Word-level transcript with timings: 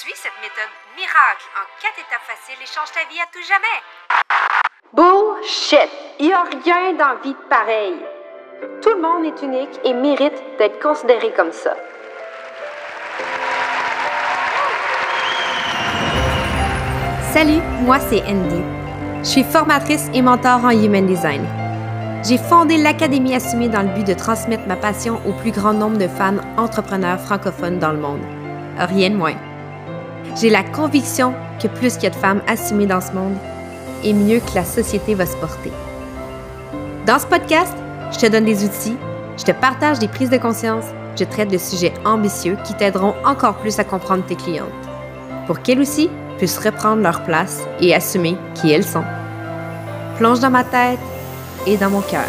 Suis 0.00 0.14
cette 0.14 0.38
méthode 0.40 0.70
miracle 0.96 1.48
en 1.56 1.64
quatre 1.82 1.98
étapes 1.98 2.22
faciles 2.24 2.62
et 2.62 2.66
change 2.66 2.92
ta 2.92 3.00
vie 3.10 3.20
à 3.20 3.26
tout 3.32 3.42
jamais. 3.42 3.80
Bullshit! 4.92 5.90
Il 6.20 6.26
n'y 6.26 6.32
a 6.32 6.44
rien 6.44 6.92
dans 6.92 7.08
la 7.08 7.14
vie 7.16 7.32
de 7.32 7.48
pareil. 7.48 7.96
Tout 8.80 8.90
le 8.90 9.00
monde 9.00 9.24
est 9.24 9.42
unique 9.42 9.80
et 9.84 9.94
mérite 9.94 10.40
d'être 10.58 10.80
considéré 10.80 11.32
comme 11.32 11.50
ça. 11.52 11.74
Salut, 17.32 17.60
moi 17.80 17.98
c'est 17.98 18.22
Andy. 18.22 18.62
Je 19.22 19.28
suis 19.28 19.44
formatrice 19.44 20.08
et 20.14 20.22
mentor 20.22 20.64
en 20.64 20.70
Human 20.70 21.06
Design. 21.06 21.44
J'ai 22.22 22.38
fondé 22.38 22.76
l'Académie 22.76 23.34
Assumée 23.34 23.68
dans 23.68 23.82
le 23.82 23.88
but 23.88 24.06
de 24.06 24.14
transmettre 24.14 24.66
ma 24.68 24.76
passion 24.76 25.20
au 25.26 25.32
plus 25.32 25.50
grand 25.50 25.72
nombre 25.72 25.98
de 25.98 26.08
femmes 26.08 26.40
entrepreneurs 26.56 27.20
francophones 27.20 27.78
dans 27.78 27.92
le 27.92 27.98
monde. 27.98 28.37
Rien 28.78 29.10
de 29.10 29.16
moins. 29.16 29.34
J'ai 30.40 30.50
la 30.50 30.62
conviction 30.62 31.34
que 31.60 31.66
plus 31.66 31.94
qu'il 31.94 32.04
y 32.04 32.06
a 32.06 32.10
de 32.10 32.14
femmes 32.14 32.42
assumées 32.46 32.86
dans 32.86 33.00
ce 33.00 33.12
monde, 33.12 33.36
et 34.04 34.12
mieux 34.12 34.38
que 34.38 34.54
la 34.54 34.64
société 34.64 35.14
va 35.14 35.26
se 35.26 35.36
porter. 35.36 35.72
Dans 37.06 37.18
ce 37.18 37.26
podcast, 37.26 37.74
je 38.12 38.18
te 38.18 38.26
donne 38.26 38.44
des 38.44 38.64
outils, 38.64 38.96
je 39.36 39.44
te 39.44 39.52
partage 39.52 39.98
des 39.98 40.08
prises 40.08 40.30
de 40.30 40.38
conscience, 40.38 40.84
je 41.18 41.24
traite 41.24 41.50
de 41.50 41.58
sujets 41.58 41.94
ambitieux 42.04 42.56
qui 42.64 42.74
t'aideront 42.74 43.14
encore 43.24 43.56
plus 43.56 43.78
à 43.78 43.84
comprendre 43.84 44.24
tes 44.24 44.36
clientes. 44.36 44.68
Pour 45.46 45.60
qu'elles 45.60 45.80
aussi 45.80 46.08
puissent 46.36 46.58
reprendre 46.58 47.02
leur 47.02 47.24
place 47.24 47.62
et 47.80 47.94
assumer 47.94 48.36
qui 48.54 48.70
elles 48.70 48.84
sont. 48.84 49.04
Plonge 50.16 50.40
dans 50.40 50.50
ma 50.50 50.64
tête 50.64 51.00
et 51.66 51.76
dans 51.76 51.90
mon 51.90 52.02
cœur. 52.02 52.28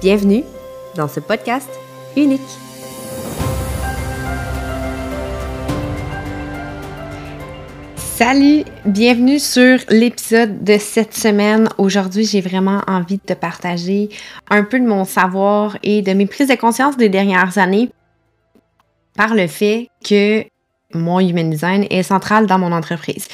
Bienvenue 0.00 0.44
dans 0.94 1.08
ce 1.08 1.20
podcast 1.20 1.68
unique. 2.16 2.67
Salut, 8.18 8.64
bienvenue 8.84 9.38
sur 9.38 9.78
l'épisode 9.90 10.64
de 10.64 10.76
cette 10.76 11.14
semaine. 11.14 11.68
Aujourd'hui, 11.78 12.24
j'ai 12.24 12.40
vraiment 12.40 12.82
envie 12.88 13.18
de 13.18 13.22
te 13.22 13.32
partager 13.32 14.08
un 14.50 14.64
peu 14.64 14.80
de 14.80 14.84
mon 14.84 15.04
savoir 15.04 15.78
et 15.84 16.02
de 16.02 16.12
mes 16.14 16.26
prises 16.26 16.48
de 16.48 16.56
conscience 16.56 16.96
des 16.96 17.08
dernières 17.08 17.58
années 17.58 17.90
par 19.16 19.36
le 19.36 19.46
fait 19.46 19.86
que 20.04 20.44
mon 20.92 21.20
human 21.20 21.48
design 21.48 21.86
est 21.90 22.02
central 22.02 22.48
dans 22.48 22.58
mon 22.58 22.72
entreprise. 22.72 23.28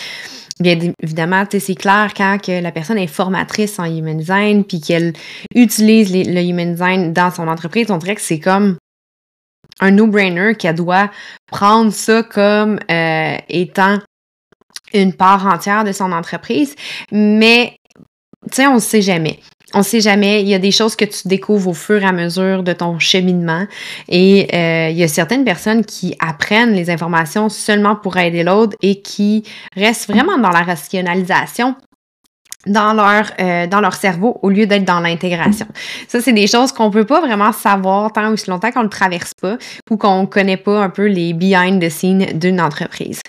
Bien 0.60 0.78
évidemment, 1.02 1.46
c'est 1.50 1.74
clair 1.77 2.12
quand 2.14 2.46
la 2.46 2.70
personne 2.70 2.98
est 2.98 3.06
formatrice 3.06 3.78
en 3.78 3.86
human 3.86 4.18
design 4.18 4.64
puis 4.64 4.82
qu'elle 4.82 5.14
utilise 5.55 6.12
le 6.12 6.42
human 6.42 6.72
design 6.72 7.14
dans 7.14 7.30
son 7.30 7.48
entreprise, 7.48 7.90
on 7.90 7.96
dirait 7.96 8.16
que 8.16 8.20
c'est 8.20 8.38
comme 8.38 8.77
un 9.80 9.92
no-brainer 9.92 10.55
qu'elle 10.56 10.74
doit 10.77 11.10
prendre 11.50 11.90
ça 11.90 12.22
comme 12.22 12.78
euh, 12.90 13.36
étant 13.48 13.98
une 14.94 15.12
part 15.12 15.46
entière 15.46 15.84
de 15.84 15.92
son 15.92 16.12
entreprise, 16.12 16.74
mais 17.12 17.78
tu 18.50 18.56
sais, 18.56 18.66
on 18.66 18.74
ne 18.74 18.80
sait 18.80 19.02
jamais. 19.02 19.40
On 19.72 19.78
ne 19.78 19.84
sait 19.84 20.00
jamais. 20.00 20.42
Il 20.42 20.48
y 20.48 20.54
a 20.54 20.58
des 20.58 20.70
choses 20.70 20.94
que 20.94 21.04
tu 21.04 21.26
découvres 21.26 21.70
au 21.70 21.74
fur 21.74 22.00
et 22.00 22.06
à 22.06 22.12
mesure 22.12 22.62
de 22.62 22.72
ton 22.72 22.98
cheminement. 23.00 23.66
Et 24.08 24.48
euh, 24.54 24.90
il 24.90 24.96
y 24.96 25.02
a 25.02 25.08
certaines 25.08 25.44
personnes 25.44 25.84
qui 25.84 26.14
apprennent 26.20 26.74
les 26.74 26.90
informations 26.90 27.48
seulement 27.48 27.96
pour 27.96 28.16
aider 28.16 28.44
l'autre 28.44 28.76
et 28.82 29.02
qui 29.02 29.42
restent 29.74 30.08
vraiment 30.08 30.38
dans 30.38 30.50
la 30.50 30.62
rationalisation 30.62 31.74
dans 32.66 32.94
leur, 32.94 33.30
euh, 33.40 33.90
cerveau 33.90 34.38
au 34.42 34.48
lieu 34.48 34.66
d'être 34.66 34.84
dans 34.84 35.00
l'intégration. 35.00 35.66
Ça, 36.08 36.20
c'est 36.20 36.32
des 36.32 36.46
choses 36.46 36.72
qu'on 36.72 36.90
peut 36.90 37.04
pas 37.04 37.20
vraiment 37.20 37.52
savoir 37.52 38.12
tant 38.12 38.30
ou 38.30 38.36
si 38.36 38.48
longtemps 38.48 38.70
qu'on 38.70 38.84
ne 38.84 38.88
traverse 38.88 39.34
pas 39.34 39.58
ou 39.90 39.96
qu'on 39.96 40.22
ne 40.22 40.26
connaît 40.26 40.56
pas 40.56 40.82
un 40.82 40.88
peu 40.88 41.06
les 41.06 41.34
behind 41.34 41.82
the 41.82 41.90
scenes 41.90 42.38
d'une 42.38 42.60
entreprise. 42.60 43.20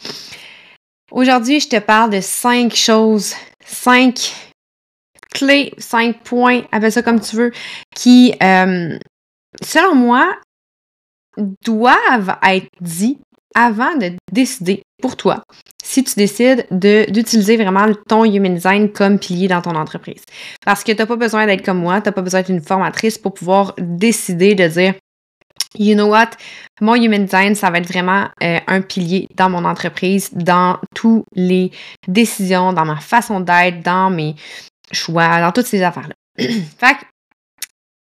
Aujourd'hui, 1.12 1.60
je 1.60 1.70
te 1.70 1.80
parle 1.80 2.12
de 2.12 2.22
cinq 2.22 2.76
choses, 2.76 3.34
cinq 3.64 4.34
clés, 5.34 5.74
cinq 5.78 6.24
points, 6.24 6.64
appelle 6.72 6.92
ça 6.92 7.04
comme 7.04 7.20
tu 7.20 7.36
veux, 7.36 7.52
qui, 7.94 8.34
euh, 8.42 8.98
selon 9.64 9.96
moi, 9.96 10.36
doivent 11.64 12.38
être 12.48 12.68
dits 12.82 13.20
avant 13.54 13.96
de 13.96 14.14
décider 14.32 14.82
pour 15.02 15.16
toi 15.16 15.44
si 15.84 16.04
tu 16.04 16.16
décides 16.16 16.66
d'utiliser 16.72 17.58
vraiment 17.58 17.86
ton 18.08 18.26
human 18.26 18.56
design 18.56 18.92
comme 18.92 19.20
pilier 19.20 19.48
dans 19.48 19.62
ton 19.62 19.76
entreprise. 19.76 20.24
Parce 20.66 20.84
que 20.84 20.92
tu 20.92 20.98
n'as 20.98 21.06
pas 21.06 21.16
besoin 21.16 21.46
d'être 21.46 21.64
comme 21.64 21.80
moi, 21.80 22.02
tu 22.02 22.10
n'as 22.10 22.12
pas 22.12 22.24
besoin 22.24 22.42
d'être 22.42 22.50
une 22.50 22.62
formatrice 22.62 23.18
pour 23.18 23.34
pouvoir 23.34 23.76
décider 23.78 24.56
de 24.56 24.68
dire 24.68 24.96
you 25.78 25.96
know 25.96 26.08
what, 26.08 26.32
mon 26.82 26.96
human 26.96 27.26
design, 27.26 27.56
ça 27.56 27.70
va 27.70 27.78
être 27.78 27.88
vraiment 27.88 28.28
euh, 28.44 28.60
un 28.68 28.82
pilier 28.82 29.28
dans 29.36 29.50
mon 29.50 29.66
entreprise, 29.66 30.30
dans 30.34 30.78
toutes 30.94 31.26
les 31.34 31.72
décisions, 32.08 32.74
dans 32.74 32.86
ma 32.86 32.98
façon 32.98 33.40
d'être, 33.40 33.82
dans 33.82 34.10
mes 34.10 34.36
choix, 34.92 35.40
dans 35.40 35.52
toutes 35.52 35.68
ces 35.68 35.82
affaires-là. 35.82 36.16
fait 36.38 36.96
que, 36.96 37.06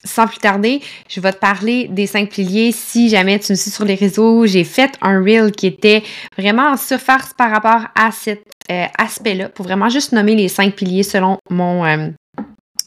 sans 0.05 0.27
plus 0.27 0.39
tarder, 0.39 0.81
je 1.09 1.21
vais 1.21 1.33
te 1.33 1.39
parler 1.39 1.89
des 1.89 2.07
cinq 2.07 2.31
piliers. 2.31 2.71
Si 2.73 3.09
jamais 3.09 3.39
tu 3.39 3.53
me 3.53 3.57
suis 3.57 3.71
sur 3.71 3.85
les 3.85 3.97
réseaux, 3.97 4.47
j'ai 4.47 4.65
fait 4.65 4.93
un 5.03 5.21
reel 5.21 5.51
qui 5.51 5.67
était 5.67 6.03
vraiment 6.39 6.71
en 6.71 6.77
surface 6.77 7.33
par 7.37 7.51
rapport 7.51 7.89
à 7.95 8.13
cet 8.13 8.43
euh, 8.71 8.87
aspect-là, 8.99 9.49
pour 9.49 9.65
vraiment 9.65 9.89
juste 9.89 10.13
nommer 10.13 10.35
les 10.35 10.49
cinq 10.49 10.75
piliers 10.75 11.03
selon 11.03 11.39
mon, 11.51 11.85
euh, 11.85 12.09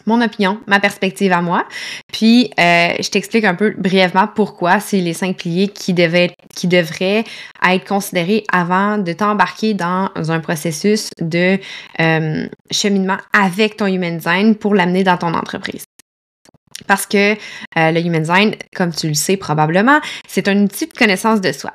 mon 0.10 0.22
opinion, 0.22 0.60
ma 0.68 0.80
perspective 0.80 1.32
à 1.32 1.42
moi. 1.42 1.66
Puis, 2.12 2.52
euh, 2.60 2.94
je 3.00 3.10
t'explique 3.10 3.46
un 3.46 3.56
peu 3.56 3.74
brièvement 3.78 4.28
pourquoi 4.28 4.80
c'est 4.80 5.00
les 5.00 5.14
cinq 5.14 5.38
piliers 5.38 5.70
qui, 5.70 5.94
devaient, 5.94 6.32
qui 6.56 6.68
devraient 6.68 7.24
être 7.64 7.88
considérés 7.88 8.44
avant 8.52 8.98
de 8.98 9.14
t'embarquer 9.14 9.74
dans 9.74 10.10
un 10.16 10.40
processus 10.40 11.12
de 11.22 11.58
euh, 12.00 12.48
cheminement 12.72 13.18
avec 13.34 13.78
ton 13.78 13.86
human 13.86 14.18
design 14.18 14.56
pour 14.56 14.76
l'amener 14.76 15.04
dans 15.04 15.18
ton 15.18 15.34
entreprise. 15.34 15.86
Parce 16.88 17.06
que 17.06 17.34
euh, 17.34 17.92
le 17.92 18.00
human 18.00 18.22
design, 18.22 18.56
comme 18.76 18.92
tu 18.92 19.08
le 19.08 19.14
sais 19.14 19.38
probablement, 19.38 20.00
c'est 20.28 20.48
un 20.48 20.64
outil 20.64 20.88
de 20.88 20.94
connaissance 20.94 21.42
de 21.42 21.52
soi 21.52 21.72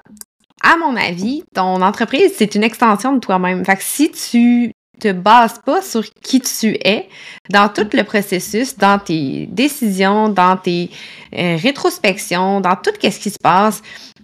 à 0.64 0.78
mon 0.78 0.96
avis, 0.96 1.44
ton 1.54 1.82
entreprise, 1.82 2.32
c'est 2.36 2.54
une 2.54 2.64
extension 2.64 3.12
de 3.12 3.20
toi-même. 3.20 3.64
Fait 3.66 3.76
que 3.76 3.82
si 3.82 4.10
tu 4.10 4.72
te 4.98 5.12
base 5.12 5.60
pas 5.64 5.82
sur 5.82 6.04
qui 6.22 6.40
tu 6.40 6.76
es 6.84 7.08
dans 7.50 7.68
tout 7.68 7.88
le 7.92 8.02
processus, 8.04 8.76
dans 8.76 8.98
tes 8.98 9.46
décisions, 9.46 10.28
dans 10.28 10.56
tes 10.56 10.90
euh, 11.34 11.56
rétrospections, 11.60 12.60
dans 12.60 12.76
tout 12.76 12.92
ce 13.02 13.18
qui 13.18 13.30
se 13.30 13.38
passe, 13.38 13.82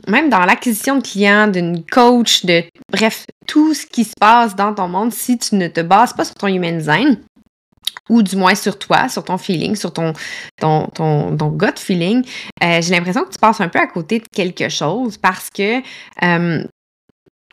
même 0.08 0.30
dans 0.30 0.40
l'acquisition 0.40 0.96
de 0.96 1.02
clients, 1.02 1.48
d'une 1.48 1.84
coach, 1.84 2.44
de 2.44 2.64
bref, 2.90 3.26
tout 3.46 3.74
ce 3.74 3.86
qui 3.86 4.04
se 4.04 4.14
passe 4.18 4.54
dans 4.56 4.74
ton 4.74 4.88
monde, 4.88 5.12
si 5.12 5.38
tu 5.38 5.56
ne 5.56 5.68
te 5.68 5.80
bases 5.80 6.12
pas 6.12 6.24
sur 6.24 6.34
ton 6.34 6.46
human 6.46 6.78
design, 6.78 7.18
ou 8.08 8.22
du 8.22 8.36
moins 8.36 8.54
sur 8.54 8.78
toi, 8.78 9.08
sur 9.08 9.24
ton 9.24 9.38
feeling, 9.38 9.76
sur 9.76 9.92
ton, 9.92 10.12
ton, 10.58 10.86
ton, 10.88 11.48
gut 11.50 11.78
feeling, 11.78 12.24
euh, 12.62 12.80
j'ai 12.82 12.94
l'impression 12.94 13.24
que 13.24 13.32
tu 13.32 13.38
passes 13.38 13.60
un 13.60 13.68
peu 13.68 13.78
à 13.78 13.86
côté 13.86 14.18
de 14.18 14.26
quelque 14.34 14.68
chose 14.68 15.16
parce 15.16 15.48
que 15.48 15.80
euh, 16.24 16.64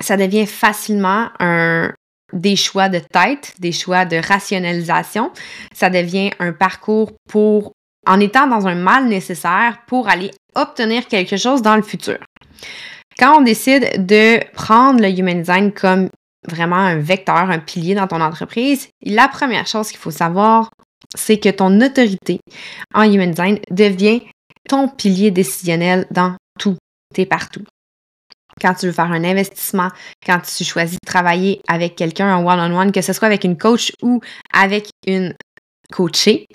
ça 0.01 0.17
devient 0.17 0.45
facilement 0.45 1.29
un, 1.39 1.91
des 2.33 2.55
choix 2.55 2.89
de 2.89 2.99
tête, 2.99 3.53
des 3.59 3.71
choix 3.71 4.05
de 4.05 4.17
rationalisation. 4.17 5.31
Ça 5.73 5.89
devient 5.89 6.31
un 6.39 6.51
parcours 6.51 7.11
pour, 7.29 7.73
en 8.05 8.19
étant 8.19 8.47
dans 8.47 8.67
un 8.67 8.75
mal 8.75 9.07
nécessaire 9.07 9.79
pour 9.87 10.09
aller 10.09 10.31
obtenir 10.55 11.07
quelque 11.07 11.37
chose 11.37 11.61
dans 11.61 11.75
le 11.75 11.81
futur. 11.81 12.17
Quand 13.17 13.39
on 13.39 13.41
décide 13.41 14.05
de 14.05 14.39
prendre 14.53 15.01
le 15.01 15.09
Human 15.09 15.39
Design 15.39 15.71
comme 15.71 16.09
vraiment 16.47 16.75
un 16.75 16.97
vecteur, 16.97 17.49
un 17.49 17.59
pilier 17.59 17.95
dans 17.95 18.07
ton 18.07 18.21
entreprise, 18.21 18.89
la 19.03 19.27
première 19.27 19.67
chose 19.67 19.89
qu'il 19.89 19.99
faut 19.99 20.11
savoir, 20.11 20.69
c'est 21.15 21.39
que 21.39 21.49
ton 21.49 21.81
autorité 21.81 22.39
en 22.93 23.03
Human 23.03 23.31
Design 23.31 23.59
devient 23.71 24.21
ton 24.69 24.87
pilier 24.87 25.31
décisionnel 25.31 26.05
dans 26.11 26.35
tout 26.59 26.77
et 27.15 27.25
partout 27.25 27.63
quand 28.61 28.73
tu 28.73 28.87
veux 28.87 28.91
faire 28.91 29.11
un 29.11 29.23
investissement, 29.23 29.89
quand 30.25 30.39
tu 30.39 30.63
choisis 30.63 30.97
de 31.01 31.05
travailler 31.05 31.61
avec 31.67 31.95
quelqu'un 31.95 32.35
en 32.35 32.45
one-on-one, 32.45 32.91
que 32.91 33.01
ce 33.01 33.13
soit 33.13 33.27
avec 33.27 33.43
une 33.43 33.57
coach 33.57 33.91
ou 34.01 34.19
avec 34.53 34.89
une 35.05 35.33
coachée, 35.91 36.47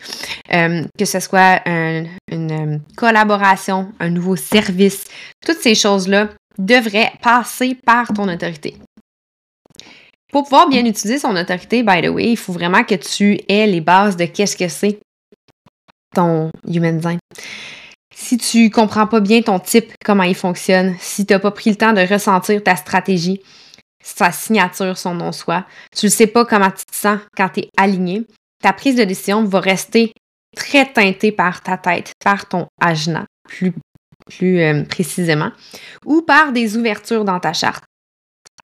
euh, 0.53 0.85
que 0.99 1.05
ce 1.05 1.21
soit 1.21 1.63
une 1.67 2.09
euh, 2.31 2.79
collaboration, 2.97 3.93
un 3.99 4.11
nouveau 4.11 4.37
service, 4.37 5.05
toutes 5.45 5.59
ces 5.59 5.75
choses-là 5.75 6.29
devraient 6.59 7.13
passer 7.23 7.77
par 7.87 8.09
ton 8.09 8.29
autorité. 8.29 8.77
Pour 10.31 10.45
pouvoir 10.45 10.69
bien 10.69 10.85
utiliser 10.85 11.19
son 11.19 11.37
autorité, 11.37 11.83
by 11.83 12.03
the 12.03 12.09
way, 12.09 12.31
il 12.31 12.37
faut 12.37 12.53
vraiment 12.53 12.85
que 12.85 12.95
tu 12.95 13.39
aies 13.49 13.67
les 13.67 13.81
bases 13.81 14.17
de 14.17 14.25
qu'est-ce 14.25 14.57
que 14.57 14.69
c'est 14.69 14.99
ton 16.15 16.51
human 16.67 16.97
design 16.97 17.19
si 18.15 18.39
tu 18.39 18.71
comprends 18.71 19.07
pas 19.07 19.21
bien 19.21 19.43
ton 19.43 19.59
type, 19.59 19.93
comment 20.05 20.23
il 20.23 20.35
fonctionne, 20.35 20.95
si 21.01 21.27
tu 21.27 21.33
n'as 21.33 21.39
pas 21.39 21.51
pris 21.51 21.71
le 21.71 21.77
temps 21.77 21.93
de 21.93 22.01
ressentir 22.01 22.63
ta 22.63 22.77
stratégie, 22.77 23.41
sa 24.03 24.33
signature, 24.33 24.99
son 24.99 25.15
nom-soi, 25.15 25.65
tu 25.97 26.07
ne 26.07 26.11
sais 26.11 26.27
pas 26.27 26.45
comment 26.45 26.71
tu 26.71 26.85
te 26.85 26.95
sens 26.95 27.19
quand 27.37 27.49
tu 27.49 27.61
es 27.61 27.69
aligné, 27.77 28.27
ta 28.63 28.73
prise 28.73 28.97
de 28.97 29.05
décision 29.05 29.45
va 29.45 29.61
rester 29.61 30.13
très 30.57 30.91
teintée 30.91 31.33
par 31.33 31.63
ta 31.63 31.77
tête, 31.79 32.13
par 32.23 32.47
ton 32.47 32.67
ajna, 32.81 33.27
plus 33.49 33.73
plus 34.27 34.61
euh, 34.61 34.85
précisément, 34.85 35.51
ou 36.05 36.23
par 36.23 36.53
des 36.53 36.77
ouvertures 36.77 37.25
dans 37.25 37.41
ta 37.41 37.53
charte. 37.53 37.85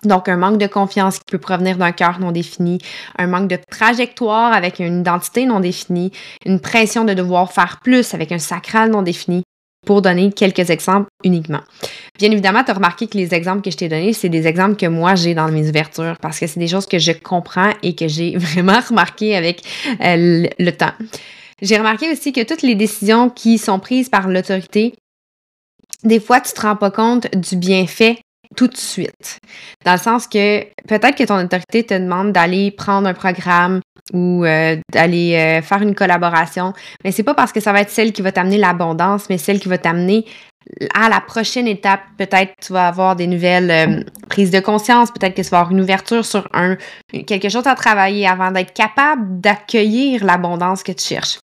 Donc, 0.04 0.28
un 0.28 0.36
manque 0.36 0.58
de 0.58 0.66
confiance 0.66 1.18
qui 1.18 1.24
peut 1.32 1.38
provenir 1.38 1.76
d'un 1.76 1.92
cœur 1.92 2.20
non 2.20 2.30
défini, 2.30 2.78
un 3.18 3.26
manque 3.26 3.48
de 3.48 3.58
trajectoire 3.68 4.52
avec 4.52 4.78
une 4.78 5.00
identité 5.00 5.44
non 5.44 5.58
définie, 5.58 6.12
une 6.46 6.60
pression 6.60 7.04
de 7.04 7.14
devoir 7.14 7.52
faire 7.52 7.80
plus 7.82 8.14
avec 8.14 8.30
un 8.30 8.38
sacral 8.38 8.90
non 8.90 9.02
défini, 9.02 9.42
pour 9.86 10.02
donner 10.02 10.30
quelques 10.32 10.70
exemples 10.70 11.08
uniquement. 11.24 11.60
Bien 12.18 12.30
évidemment, 12.30 12.62
tu 12.62 12.70
as 12.70 12.74
remarqué 12.74 13.06
que 13.06 13.16
les 13.16 13.34
exemples 13.34 13.62
que 13.62 13.70
je 13.70 13.76
t'ai 13.76 13.88
donnés, 13.88 14.12
c'est 14.12 14.28
des 14.28 14.46
exemples 14.46 14.76
que 14.76 14.86
moi 14.86 15.14
j'ai 15.14 15.34
dans 15.34 15.48
mes 15.48 15.68
ouvertures 15.68 16.16
parce 16.20 16.38
que 16.38 16.46
c'est 16.46 16.60
des 16.60 16.68
choses 16.68 16.86
que 16.86 16.98
je 16.98 17.12
comprends 17.12 17.72
et 17.82 17.94
que 17.94 18.08
j'ai 18.08 18.36
vraiment 18.36 18.80
remarqué 18.86 19.36
avec 19.36 19.62
euh, 20.04 20.46
le 20.58 20.70
temps. 20.72 20.92
J'ai 21.62 21.78
remarqué 21.78 22.10
aussi 22.12 22.32
que 22.32 22.44
toutes 22.44 22.62
les 22.62 22.74
décisions 22.74 23.30
qui 23.30 23.58
sont 23.58 23.78
prises 23.78 24.08
par 24.08 24.28
l'autorité, 24.28 24.94
des 26.04 26.20
fois, 26.20 26.40
tu 26.40 26.52
te 26.52 26.60
rends 26.60 26.76
pas 26.76 26.90
compte 26.90 27.34
du 27.34 27.56
bienfait 27.56 28.18
tout 28.56 28.68
de 28.68 28.76
suite. 28.76 29.40
Dans 29.84 29.92
le 29.92 29.98
sens 29.98 30.26
que 30.26 30.60
peut-être 30.86 31.16
que 31.16 31.24
ton 31.24 31.42
autorité 31.42 31.84
te 31.84 31.94
demande 31.94 32.32
d'aller 32.32 32.70
prendre 32.70 33.08
un 33.08 33.14
programme 33.14 33.80
ou 34.12 34.44
euh, 34.44 34.76
d'aller 34.92 35.34
euh, 35.34 35.62
faire 35.62 35.82
une 35.82 35.94
collaboration, 35.94 36.72
mais 37.04 37.12
c'est 37.12 37.22
pas 37.22 37.34
parce 37.34 37.52
que 37.52 37.60
ça 37.60 37.72
va 37.72 37.80
être 37.80 37.90
celle 37.90 38.12
qui 38.12 38.22
va 38.22 38.32
t'amener 38.32 38.56
l'abondance, 38.56 39.28
mais 39.28 39.38
celle 39.38 39.60
qui 39.60 39.68
va 39.68 39.78
t'amener 39.78 40.24
à 40.94 41.08
la 41.08 41.20
prochaine 41.20 41.66
étape. 41.66 42.00
Peut-être 42.16 42.52
tu 42.60 42.72
vas 42.72 42.88
avoir 42.88 43.16
des 43.16 43.26
nouvelles 43.26 43.70
euh, 43.70 44.02
prises 44.28 44.50
de 44.50 44.60
conscience, 44.60 45.10
peut-être 45.10 45.34
que 45.34 45.42
tu 45.42 45.50
vas 45.50 45.60
avoir 45.60 45.72
une 45.72 45.80
ouverture 45.80 46.24
sur 46.24 46.48
un 46.52 46.76
quelque 47.26 47.48
chose 47.48 47.66
à 47.66 47.74
travailler 47.74 48.26
avant 48.26 48.50
d'être 48.50 48.72
capable 48.72 49.40
d'accueillir 49.40 50.24
l'abondance 50.24 50.82
que 50.82 50.92
tu 50.92 51.04
cherches. 51.04 51.38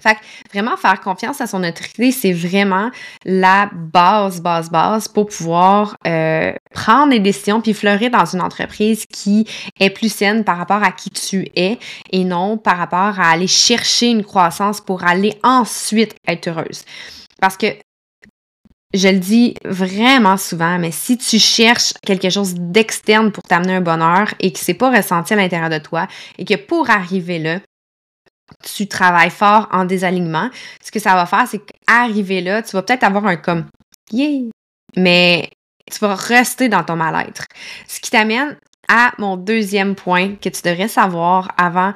Fait 0.00 0.16
que 0.16 0.20
vraiment 0.52 0.76
faire 0.76 1.00
confiance 1.00 1.40
à 1.40 1.46
son 1.46 1.62
autorité, 1.62 2.10
c'est 2.10 2.32
vraiment 2.32 2.90
la 3.24 3.70
base, 3.72 4.40
base, 4.40 4.68
base 4.70 5.06
pour 5.06 5.26
pouvoir 5.26 5.96
euh, 6.06 6.52
prendre 6.72 7.10
des 7.10 7.20
décisions 7.20 7.60
puis 7.60 7.74
fleurir 7.74 8.10
dans 8.10 8.24
une 8.24 8.40
entreprise 8.40 9.06
qui 9.06 9.46
est 9.78 9.90
plus 9.90 10.12
saine 10.12 10.42
par 10.42 10.58
rapport 10.58 10.82
à 10.82 10.90
qui 10.90 11.10
tu 11.10 11.48
es 11.54 11.78
et 12.10 12.24
non 12.24 12.58
par 12.58 12.76
rapport 12.76 13.20
à 13.20 13.30
aller 13.30 13.46
chercher 13.46 14.08
une 14.08 14.24
croissance 14.24 14.80
pour 14.80 15.04
aller 15.04 15.38
ensuite 15.44 16.16
être 16.26 16.48
heureuse. 16.48 16.84
Parce 17.40 17.56
que 17.56 17.66
je 18.94 19.08
le 19.08 19.18
dis 19.18 19.54
vraiment 19.64 20.36
souvent, 20.36 20.78
mais 20.78 20.92
si 20.92 21.18
tu 21.18 21.38
cherches 21.38 21.92
quelque 22.04 22.30
chose 22.30 22.54
d'externe 22.54 23.32
pour 23.32 23.42
t'amener 23.42 23.74
un 23.74 23.80
bonheur 23.80 24.34
et 24.40 24.52
que 24.52 24.58
c'est 24.58 24.74
pas 24.74 24.90
ressenti 24.90 25.32
à 25.32 25.36
l'intérieur 25.36 25.70
de 25.70 25.78
toi 25.78 26.06
et 26.38 26.44
que 26.44 26.54
pour 26.54 26.90
arriver 26.90 27.38
là, 27.38 27.60
tu 28.62 28.86
travailles 28.86 29.30
fort 29.30 29.68
en 29.72 29.84
désalignement, 29.84 30.50
ce 30.82 30.90
que 30.90 30.98
ça 30.98 31.14
va 31.14 31.26
faire, 31.26 31.46
c'est 31.48 31.60
qu'arriver 31.60 32.40
là, 32.40 32.62
tu 32.62 32.72
vas 32.72 32.82
peut-être 32.82 33.04
avoir 33.04 33.26
un 33.26 33.36
comme 33.36 33.66
yeah, 34.12 34.42
mais 34.96 35.50
tu 35.90 35.98
vas 36.00 36.14
rester 36.14 36.68
dans 36.68 36.82
ton 36.82 36.96
mal-être. 36.96 37.46
Ce 37.88 38.00
qui 38.00 38.10
t'amène 38.10 38.56
à 38.88 39.12
mon 39.18 39.36
deuxième 39.36 39.94
point 39.94 40.34
que 40.36 40.48
tu 40.48 40.62
devrais 40.62 40.88
savoir 40.88 41.52
avant 41.56 41.92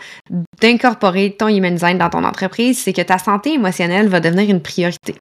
d'incorporer 0.61 1.37
ton 1.39 1.49
human 1.49 1.75
design 1.75 1.99
dans 1.99 2.11
ton 2.11 2.25
entreprise, 2.25 2.83
c'est 2.83 2.93
que 2.93 3.03
ta 3.03 3.19
santé 3.19 3.55
émotionnelle 3.55 4.09
va 4.09 4.21
devenir 4.21 4.49
une 4.49 4.63
priorité. 4.63 5.15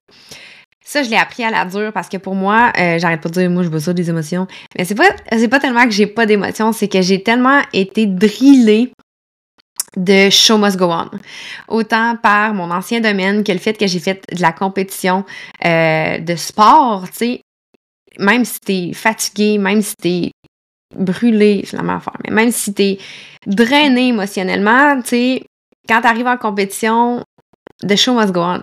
Ça, 0.84 1.02
je 1.02 1.10
l'ai 1.10 1.16
appris 1.16 1.44
à 1.44 1.50
la 1.50 1.66
dure 1.66 1.92
parce 1.92 2.08
que 2.08 2.16
pour 2.16 2.34
moi, 2.34 2.72
euh, 2.78 2.98
j'arrête 2.98 3.20
pas 3.20 3.28
de 3.28 3.34
dire, 3.34 3.50
moi, 3.50 3.62
je 3.62 3.78
ça 3.78 3.92
des 3.92 4.08
émotions. 4.08 4.46
Mais 4.76 4.86
c'est 4.86 4.94
pas, 4.94 5.10
pas 5.50 5.60
tellement 5.60 5.84
que 5.84 5.90
j'ai 5.90 6.06
pas 6.06 6.24
d'émotions, 6.24 6.72
c'est 6.72 6.88
que 6.88 7.02
j'ai 7.02 7.22
tellement 7.22 7.60
été 7.74 8.06
drillée 8.06 8.90
de 9.96 10.30
Show 10.30 10.58
Must 10.58 10.76
Go 10.76 10.90
On. 10.90 11.10
Autant 11.68 12.16
par 12.16 12.54
mon 12.54 12.70
ancien 12.70 13.00
domaine 13.00 13.44
que 13.44 13.52
le 13.52 13.58
fait 13.58 13.76
que 13.76 13.86
j'ai 13.86 14.00
fait 14.00 14.22
de 14.34 14.42
la 14.42 14.52
compétition 14.52 15.24
euh, 15.64 16.18
de 16.18 16.36
sport, 16.36 17.08
tu 17.10 17.16
sais, 17.16 17.40
même 18.18 18.44
si 18.44 18.60
t'es 18.60 18.92
fatigué, 18.92 19.58
même 19.58 19.82
si 19.82 19.94
t'es 19.96 20.30
brûlé, 20.96 21.62
c'est 21.64 21.76
la 21.76 21.82
même 21.82 21.96
affaire, 21.96 22.16
même 22.30 22.50
si 22.50 22.72
t'es 22.72 22.98
drainé 23.46 24.08
émotionnellement, 24.08 25.00
tu 25.02 25.08
sais, 25.08 25.42
quand 25.88 26.00
t'arrives 26.00 26.26
en 26.26 26.36
compétition, 26.36 27.22
the 27.86 27.96
show 27.96 28.14
must 28.14 28.32
go 28.32 28.40
on. 28.40 28.62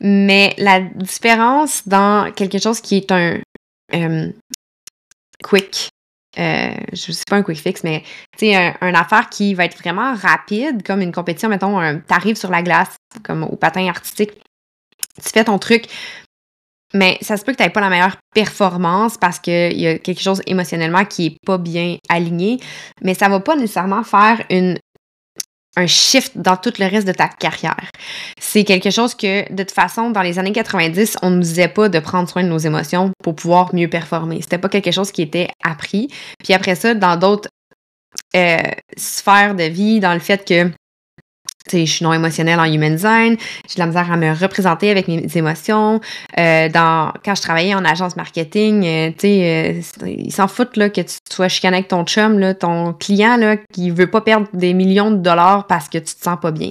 Mais 0.00 0.54
la 0.58 0.80
différence 0.80 1.86
dans 1.86 2.32
quelque 2.32 2.58
chose 2.58 2.80
qui 2.80 2.96
est 2.96 3.12
un 3.12 3.38
euh, 3.94 4.32
quick 5.42 5.90
euh, 6.38 6.72
je 6.92 7.12
sais 7.12 7.24
pas 7.28 7.36
un 7.36 7.42
quick 7.42 7.58
fix, 7.58 7.84
mais 7.84 8.02
tu 8.38 8.46
sais, 8.46 8.74
un, 8.80 8.94
affaire 8.94 9.28
qui 9.28 9.54
va 9.54 9.64
être 9.64 9.78
vraiment 9.78 10.14
rapide, 10.14 10.82
comme 10.82 11.00
une 11.00 11.12
compétition, 11.12 11.48
mettons, 11.48 11.78
tu 11.80 12.14
arrives 12.14 12.36
sur 12.36 12.50
la 12.50 12.62
glace, 12.62 12.96
comme 13.22 13.42
au 13.42 13.56
patin 13.56 13.86
artistique, 13.88 14.32
tu 15.22 15.28
fais 15.28 15.44
ton 15.44 15.58
truc, 15.58 15.86
mais 16.94 17.18
ça 17.22 17.36
se 17.36 17.44
peut 17.44 17.52
que 17.52 17.56
tu 17.58 17.62
n'aies 17.62 17.70
pas 17.70 17.80
la 17.80 17.88
meilleure 17.88 18.16
performance 18.34 19.16
parce 19.16 19.38
qu'il 19.38 19.78
y 19.78 19.86
a 19.86 19.98
quelque 19.98 20.20
chose 20.20 20.42
émotionnellement 20.46 21.04
qui 21.04 21.26
est 21.26 21.36
pas 21.44 21.58
bien 21.58 21.96
aligné, 22.08 22.60
mais 23.02 23.14
ça 23.14 23.28
va 23.28 23.40
pas 23.40 23.56
nécessairement 23.56 24.04
faire 24.04 24.44
une 24.50 24.78
un 25.76 25.86
shift 25.86 26.36
dans 26.36 26.56
tout 26.56 26.72
le 26.78 26.86
reste 26.86 27.06
de 27.06 27.12
ta 27.12 27.28
carrière. 27.28 27.90
C'est 28.38 28.64
quelque 28.64 28.90
chose 28.90 29.14
que, 29.14 29.50
de 29.52 29.62
toute 29.62 29.72
façon, 29.72 30.10
dans 30.10 30.22
les 30.22 30.38
années 30.38 30.52
90, 30.52 31.18
on 31.22 31.30
ne 31.30 31.36
nous 31.36 31.42
disait 31.42 31.68
pas 31.68 31.88
de 31.88 31.98
prendre 31.98 32.28
soin 32.28 32.42
de 32.42 32.48
nos 32.48 32.58
émotions 32.58 33.10
pour 33.22 33.34
pouvoir 33.34 33.74
mieux 33.74 33.88
performer. 33.88 34.42
C'était 34.42 34.58
pas 34.58 34.68
quelque 34.68 34.92
chose 34.92 35.10
qui 35.12 35.22
était 35.22 35.48
appris. 35.64 36.08
Puis 36.42 36.52
après 36.52 36.74
ça, 36.74 36.94
dans 36.94 37.16
d'autres 37.16 37.48
euh, 38.36 38.58
sphères 38.96 39.54
de 39.54 39.64
vie, 39.64 40.00
dans 40.00 40.14
le 40.14 40.20
fait 40.20 40.46
que 40.46 40.70
je 41.70 41.84
suis 41.84 42.04
non 42.04 42.12
émotionnelle 42.12 42.60
en 42.60 42.64
human 42.64 42.94
design, 42.94 43.36
j'ai 43.68 43.74
de 43.74 43.80
la 43.80 43.86
misère 43.86 44.10
à 44.10 44.16
me 44.16 44.32
représenter 44.32 44.90
avec 44.90 45.08
mes 45.08 45.26
émotions. 45.36 46.00
Euh, 46.38 46.68
dans, 46.68 47.12
quand 47.24 47.34
je 47.34 47.42
travaillais 47.42 47.74
en 47.74 47.84
agence 47.84 48.16
marketing, 48.16 48.84
euh, 48.84 49.10
euh, 49.24 49.80
ils 50.06 50.32
s'en 50.32 50.48
foutent 50.48 50.76
là, 50.76 50.90
que 50.90 51.00
tu 51.00 51.16
sois 51.30 51.48
chicané 51.48 51.78
avec 51.78 51.88
ton 51.88 52.04
chum, 52.04 52.38
là, 52.38 52.54
ton 52.54 52.92
client 52.92 53.36
là, 53.36 53.56
qui 53.72 53.90
veut 53.90 54.10
pas 54.10 54.20
perdre 54.20 54.46
des 54.52 54.74
millions 54.74 55.10
de 55.10 55.16
dollars 55.16 55.66
parce 55.66 55.88
que 55.88 55.98
tu 55.98 56.14
te 56.14 56.22
sens 56.22 56.38
pas 56.40 56.50
bien. 56.50 56.70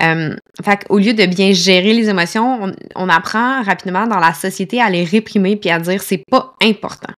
fait 0.00 0.84
au 0.88 0.98
lieu 0.98 1.14
de 1.14 1.26
bien 1.26 1.52
gérer 1.52 1.92
les 1.92 2.08
émotions, 2.08 2.64
on, 2.64 2.72
on 2.96 3.08
apprend 3.08 3.62
rapidement 3.62 4.06
dans 4.06 4.18
la 4.18 4.34
société 4.34 4.80
à 4.80 4.90
les 4.90 5.04
réprimer 5.04 5.56
puis 5.56 5.70
à 5.70 5.78
dire 5.78 6.02
c'est 6.02 6.22
pas 6.30 6.54
important 6.62 7.12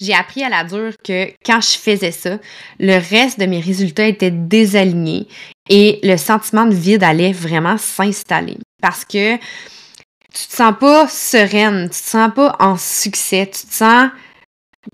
j'ai 0.00 0.14
appris 0.14 0.42
à 0.42 0.48
la 0.48 0.64
dure 0.64 0.92
que 1.02 1.30
quand 1.44 1.60
je 1.60 1.78
faisais 1.78 2.10
ça, 2.10 2.38
le 2.78 2.98
reste 2.98 3.38
de 3.38 3.46
mes 3.46 3.60
résultats 3.60 4.06
était 4.06 4.30
désaligné 4.30 5.28
et 5.68 6.00
le 6.02 6.16
sentiment 6.16 6.66
de 6.66 6.74
vide 6.74 7.02
allait 7.02 7.32
vraiment 7.32 7.78
s'installer. 7.78 8.58
Parce 8.82 9.04
que 9.04 9.36
tu 9.36 10.46
te 10.48 10.52
sens 10.52 10.74
pas 10.78 11.08
sereine, 11.08 11.84
tu 11.84 12.00
te 12.00 12.08
sens 12.08 12.32
pas 12.34 12.56
en 12.58 12.76
succès, 12.76 13.46
tu 13.46 13.66
te 13.66 13.72
sens 13.72 14.10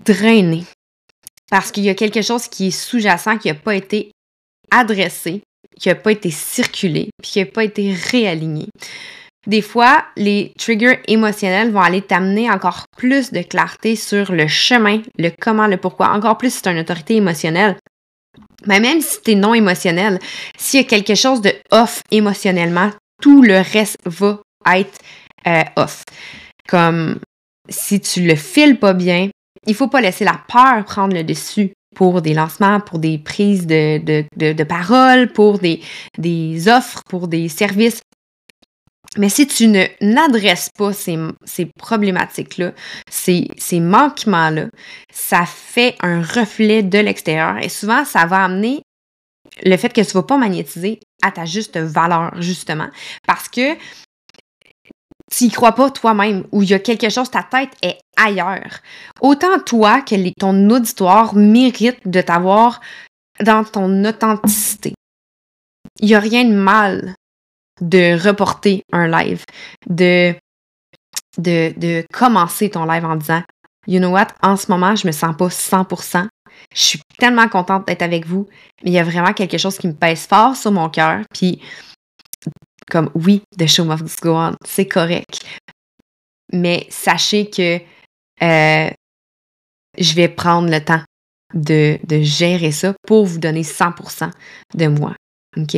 drainé. 0.05 0.63
Parce 1.49 1.71
qu'il 1.71 1.83
y 1.83 1.89
a 1.89 1.95
quelque 1.95 2.21
chose 2.21 2.47
qui 2.47 2.67
est 2.67 2.71
sous-jacent, 2.71 3.37
qui 3.37 3.49
n'a 3.49 3.55
pas 3.55 3.75
été 3.75 4.11
adressé, 4.69 5.41
qui 5.79 5.89
n'a 5.89 5.95
pas 5.95 6.11
été 6.11 6.31
circulé, 6.31 7.09
puis 7.21 7.31
qui 7.31 7.39
n'a 7.39 7.45
pas 7.45 7.63
été 7.63 7.91
réaligné. 7.91 8.67
Des 9.47 9.61
fois, 9.61 10.05
les 10.17 10.53
triggers 10.57 10.99
émotionnels 11.07 11.71
vont 11.71 11.81
aller 11.81 12.01
t'amener 12.01 12.49
encore 12.51 12.85
plus 12.95 13.31
de 13.31 13.41
clarté 13.41 13.95
sur 13.95 14.31
le 14.31 14.47
chemin, 14.47 15.01
le 15.17 15.29
comment, 15.29 15.67
le 15.67 15.77
pourquoi, 15.77 16.09
encore 16.09 16.37
plus 16.37 16.53
si 16.53 16.61
c'est 16.63 16.71
une 16.71 16.79
autorité 16.79 17.15
émotionnelle. 17.15 17.77
Mais 18.67 18.79
même 18.79 19.01
si 19.01 19.19
tu 19.21 19.31
es 19.31 19.35
non 19.35 19.55
émotionnel, 19.55 20.19
s'il 20.57 20.81
y 20.81 20.83
a 20.83 20.87
quelque 20.87 21.15
chose 21.15 21.41
de 21.41 21.53
off 21.71 22.03
émotionnellement, 22.11 22.91
tout 23.21 23.41
le 23.41 23.57
reste 23.57 23.97
va 24.05 24.39
être 24.75 24.99
euh, 25.47 25.63
off. 25.75 26.03
Comme 26.67 27.19
si 27.67 27.99
tu 27.99 28.21
le 28.21 28.35
files 28.35 28.77
pas 28.77 28.93
bien, 28.93 29.29
il 29.65 29.75
faut 29.75 29.87
pas 29.87 30.01
laisser 30.01 30.25
la 30.25 30.39
peur 30.47 30.83
prendre 30.85 31.15
le 31.15 31.23
dessus 31.23 31.71
pour 31.95 32.21
des 32.21 32.33
lancements, 32.33 32.79
pour 32.79 32.99
des 32.99 33.17
prises 33.17 33.67
de, 33.67 33.97
de, 33.97 34.63
parole, 34.63 35.31
pour 35.31 35.59
des, 35.59 35.81
des 36.17 36.67
offres, 36.67 37.01
pour 37.09 37.27
des 37.27 37.49
services. 37.49 38.01
Mais 39.17 39.27
si 39.27 39.45
tu 39.45 39.67
n'adresses 39.67 40.69
pas 40.77 40.93
ces, 40.93 41.17
ces 41.43 41.65
problématiques-là, 41.65 42.71
ces, 43.09 43.49
ces 43.57 43.81
manquements-là, 43.81 44.67
ça 45.11 45.45
fait 45.45 45.95
un 45.99 46.21
reflet 46.21 46.81
de 46.81 46.97
l'extérieur 46.97 47.57
et 47.57 47.67
souvent, 47.67 48.05
ça 48.05 48.25
va 48.25 48.45
amener 48.45 48.83
le 49.63 49.75
fait 49.75 49.89
que 49.89 50.01
tu 50.01 50.07
ne 50.07 50.21
vas 50.21 50.23
pas 50.23 50.37
magnétiser 50.37 50.99
à 51.21 51.31
ta 51.31 51.43
juste 51.43 51.77
valeur, 51.77 52.31
justement, 52.41 52.87
parce 53.27 53.49
que 53.49 53.75
tu 55.31 55.45
n'y 55.45 55.51
crois 55.51 55.73
pas 55.73 55.89
toi-même 55.89 56.45
ou 56.51 56.61
il 56.61 56.69
y 56.69 56.73
a 56.73 56.79
quelque 56.79 57.09
chose, 57.09 57.31
ta 57.31 57.43
tête 57.43 57.71
est 57.81 57.99
ailleurs. 58.17 58.79
Autant 59.21 59.59
toi 59.59 60.01
que 60.01 60.15
ton 60.39 60.69
auditoire 60.69 61.35
mérite 61.35 61.99
de 62.05 62.21
t'avoir 62.21 62.81
dans 63.41 63.63
ton 63.63 64.05
authenticité. 64.05 64.93
Il 65.99 66.07
n'y 66.07 66.15
a 66.15 66.19
rien 66.19 66.45
de 66.45 66.53
mal 66.53 67.15
de 67.81 68.17
reporter 68.27 68.83
un 68.91 69.07
live, 69.07 69.43
de, 69.89 70.35
de, 71.37 71.73
de 71.77 72.05
commencer 72.13 72.69
ton 72.69 72.85
live 72.85 73.05
en 73.05 73.15
disant 73.15 73.43
You 73.87 73.99
know 73.99 74.11
what, 74.11 74.27
en 74.43 74.55
ce 74.57 74.71
moment, 74.71 74.95
je 74.95 75.07
me 75.07 75.11
sens 75.11 75.35
pas 75.35 75.47
100%. 75.47 76.27
Je 76.73 76.79
suis 76.79 77.01
tellement 77.17 77.47
contente 77.49 77.87
d'être 77.87 78.03
avec 78.03 78.27
vous, 78.27 78.47
mais 78.83 78.91
il 78.91 78.93
y 78.93 78.99
a 78.99 79.03
vraiment 79.03 79.33
quelque 79.33 79.57
chose 79.57 79.77
qui 79.77 79.87
me 79.87 79.93
pèse 79.93 80.27
fort 80.27 80.55
sur 80.55 80.71
mon 80.71 80.89
cœur. 80.89 81.21
Puis, 81.33 81.61
comme 82.89 83.09
oui, 83.15 83.41
the 83.57 83.65
show 83.65 83.85
must 83.85 84.21
go 84.21 84.35
on, 84.35 84.55
c'est 84.65 84.87
correct. 84.87 85.43
mais 86.53 86.85
sachez 86.89 87.49
que 87.49 87.79
euh, 88.43 88.89
je 89.97 90.13
vais 90.13 90.27
prendre 90.27 90.69
le 90.69 90.83
temps 90.83 91.01
de, 91.53 91.99
de, 92.05 92.21
gérer 92.21 92.71
ça 92.71 92.93
pour 93.07 93.25
vous 93.25 93.39
donner 93.39 93.63
100% 93.63 94.31
de 94.75 94.87
moi. 94.87 95.15
OK? 95.57 95.77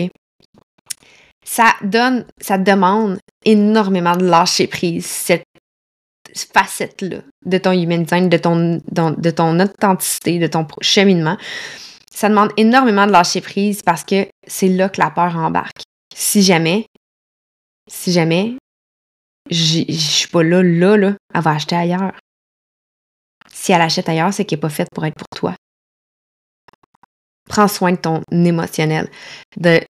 Ça 1.45 1.75
donne, 1.81 2.25
ça 2.39 2.57
demande 2.57 3.19
énormément 3.45 4.15
de 4.15 4.25
lâcher 4.25 4.67
prise, 4.67 5.05
cette 5.05 5.43
facette-là 6.35 7.17
de 7.45 7.57
ton 7.57 7.71
human 7.71 8.03
design, 8.03 8.29
de 8.29 8.37
ton, 8.37 8.81
de 8.87 9.29
ton 9.29 9.59
authenticité, 9.59 10.39
de 10.39 10.47
ton 10.47 10.65
cheminement. 10.81 11.37
Ça 12.11 12.29
demande 12.29 12.51
énormément 12.57 13.05
de 13.05 13.11
lâcher 13.11 13.41
prise 13.41 13.81
parce 13.81 14.03
que 14.03 14.27
c'est 14.47 14.69
là 14.69 14.89
que 14.89 15.01
la 15.01 15.11
peur 15.11 15.35
embarque. 15.35 15.81
Si 16.15 16.41
jamais, 16.41 16.85
si 17.89 18.11
jamais, 18.11 18.55
je 19.49 19.83
suis 19.91 20.29
pas 20.29 20.43
là, 20.43 20.63
là, 20.63 20.97
là, 20.97 21.13
elle 21.33 21.41
va 21.41 21.51
acheter 21.51 21.75
ailleurs. 21.75 22.13
Si 23.51 23.71
elle 23.71 23.81
achète 23.81 24.09
ailleurs, 24.09 24.33
c'est 24.33 24.45
qu'elle 24.45 24.57
n'est 24.57 24.61
pas 24.61 24.69
faite 24.69 24.89
pour 24.93 25.05
être 25.05 25.15
pour 25.15 25.27
toi. 25.35 25.55
Prends 27.49 27.67
soin 27.67 27.91
de 27.91 27.97
ton 27.97 28.21
émotionnel. 28.31 29.09
De, 29.57 29.81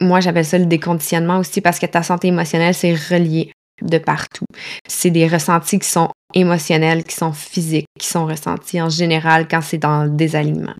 moi, 0.00 0.20
j'appelle 0.20 0.44
ça 0.44 0.58
le 0.58 0.66
déconditionnement 0.66 1.38
aussi 1.38 1.60
parce 1.60 1.78
que 1.78 1.86
ta 1.86 2.02
santé 2.02 2.28
émotionnelle, 2.28 2.74
c'est 2.74 2.94
relié 2.94 3.52
de 3.82 3.98
partout. 3.98 4.46
C'est 4.88 5.10
des 5.10 5.28
ressentis 5.28 5.78
qui 5.78 5.88
sont 5.88 6.10
émotionnels, 6.34 7.04
qui 7.04 7.14
sont 7.14 7.32
physiques, 7.32 7.86
qui 7.98 8.06
sont 8.06 8.26
ressentis 8.26 8.80
en 8.80 8.88
général 8.88 9.48
quand 9.48 9.60
c'est 9.60 9.78
dans 9.78 10.04
le 10.04 10.10
désalignement. 10.10 10.74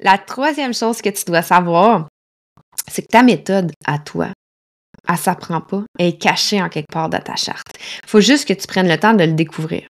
La 0.00 0.18
troisième 0.18 0.74
chose 0.74 1.00
que 1.00 1.10
tu 1.10 1.24
dois 1.24 1.42
savoir, 1.42 2.08
c'est 2.90 3.02
que 3.02 3.08
ta 3.08 3.22
méthode 3.22 3.72
à 3.84 3.98
toi, 3.98 4.28
elle 5.08 5.16
s'apprend 5.16 5.60
pas, 5.60 5.82
elle 5.98 6.08
est 6.08 6.18
cachée 6.18 6.60
en 6.60 6.68
quelque 6.68 6.92
part 6.92 7.08
dans 7.08 7.20
ta 7.20 7.36
charte. 7.36 7.66
Il 8.04 8.08
faut 8.08 8.20
juste 8.20 8.46
que 8.46 8.52
tu 8.52 8.66
prennes 8.66 8.88
le 8.88 8.98
temps 8.98 9.14
de 9.14 9.24
le 9.24 9.32
découvrir. 9.32 9.86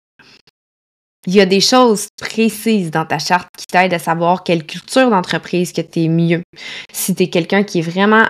Il 1.27 1.35
y 1.35 1.41
a 1.41 1.45
des 1.45 1.61
choses 1.61 2.07
précises 2.19 2.89
dans 2.89 3.05
ta 3.05 3.19
charte 3.19 3.49
qui 3.57 3.67
t'aident 3.67 3.93
à 3.93 3.99
savoir 3.99 4.43
quelle 4.43 4.65
culture 4.65 5.09
d'entreprise 5.09 5.71
que 5.71 5.81
tu 5.81 6.01
es 6.01 6.07
mieux. 6.07 6.41
Si 6.91 7.13
tu 7.13 7.23
es 7.23 7.29
quelqu'un 7.29 7.63
qui 7.63 7.79
est 7.79 7.83
vraiment 7.83 8.25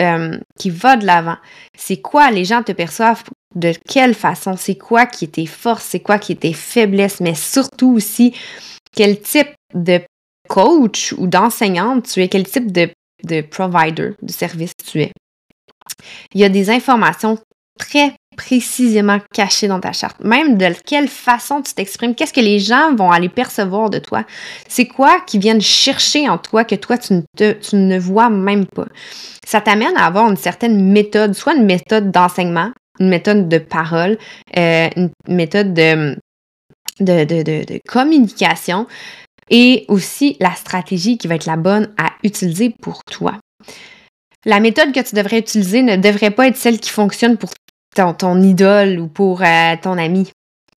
euh, 0.00 0.38
qui 0.58 0.70
va 0.70 0.96
de 0.96 1.04
l'avant. 1.04 1.36
C'est 1.76 2.00
quoi 2.00 2.30
les 2.30 2.44
gens 2.44 2.62
te 2.62 2.72
perçoivent 2.72 3.24
de 3.54 3.72
quelle 3.88 4.14
façon, 4.14 4.56
c'est 4.56 4.76
quoi 4.76 5.04
qui 5.04 5.24
est 5.24 5.34
tes 5.34 5.46
forces, 5.46 5.84
c'est 5.84 6.00
quoi 6.00 6.18
qui 6.18 6.32
est 6.32 6.36
tes 6.36 6.52
faiblesses, 6.52 7.20
mais 7.20 7.34
surtout 7.34 7.92
aussi 7.94 8.34
quel 8.92 9.20
type 9.20 9.50
de 9.74 10.00
coach 10.48 11.12
ou 11.18 11.26
d'enseignante 11.26 12.08
tu 12.08 12.22
es, 12.22 12.28
quel 12.28 12.48
type 12.48 12.70
de, 12.70 12.88
de 13.24 13.40
provider 13.42 14.12
de 14.22 14.32
service 14.32 14.72
tu 14.90 15.02
es? 15.02 15.10
Il 16.34 16.40
y 16.40 16.44
a 16.44 16.48
des 16.48 16.70
informations 16.70 17.36
très 17.78 18.14
précisément 18.36 19.18
cachées 19.34 19.68
dans 19.68 19.80
ta 19.80 19.92
charte, 19.92 20.20
même 20.20 20.56
de 20.56 20.66
quelle 20.86 21.08
façon 21.08 21.62
tu 21.62 21.74
t'exprimes, 21.74 22.14
qu'est-ce 22.14 22.32
que 22.32 22.40
les 22.40 22.58
gens 22.58 22.94
vont 22.94 23.10
aller 23.10 23.28
percevoir 23.28 23.90
de 23.90 23.98
toi, 23.98 24.24
c'est 24.68 24.86
quoi 24.86 25.20
qui 25.26 25.38
viennent 25.38 25.60
chercher 25.60 26.28
en 26.28 26.38
toi 26.38 26.64
que 26.64 26.74
toi 26.74 26.96
tu 26.96 27.22
ne, 27.72 27.98
vois 27.98 28.30
même 28.30 28.66
pas? 28.66 28.86
Ça 29.46 29.60
t'amène 29.60 29.96
à 29.96 30.06
avoir 30.06 30.28
une 30.30 30.36
certaine 30.36 30.90
méthode, 30.92 31.34
soit 31.34 31.54
une 31.54 31.66
méthode 31.66 32.10
d'enseignement, 32.10 32.70
une 32.98 33.08
méthode 33.08 33.48
de 33.48 33.58
parole, 33.58 34.16
euh, 34.56 34.88
une 34.96 35.10
méthode 35.28 35.74
de, 35.74 36.16
de, 37.00 37.24
de, 37.24 37.42
de 37.42 37.80
communication 37.88 38.86
et 39.50 39.84
aussi 39.88 40.36
la 40.40 40.54
stratégie 40.54 41.18
qui 41.18 41.26
va 41.26 41.34
être 41.34 41.46
la 41.46 41.56
bonne 41.56 41.92
à 41.98 42.10
utiliser 42.22 42.70
pour 42.70 43.02
toi. 43.04 43.34
La 44.46 44.60
méthode 44.60 44.92
que 44.92 45.00
tu 45.00 45.14
devrais 45.14 45.40
utiliser 45.40 45.82
ne 45.82 45.96
devrait 45.96 46.30
pas 46.30 46.46
être 46.46 46.56
celle 46.56 46.78
qui 46.78 46.90
fonctionne 46.90 47.36
pour 47.36 47.50
ton, 47.94 48.42
idole 48.42 48.98
ou 48.98 49.08
pour 49.08 49.42
euh, 49.42 49.76
ton 49.82 49.98
ami. 49.98 50.30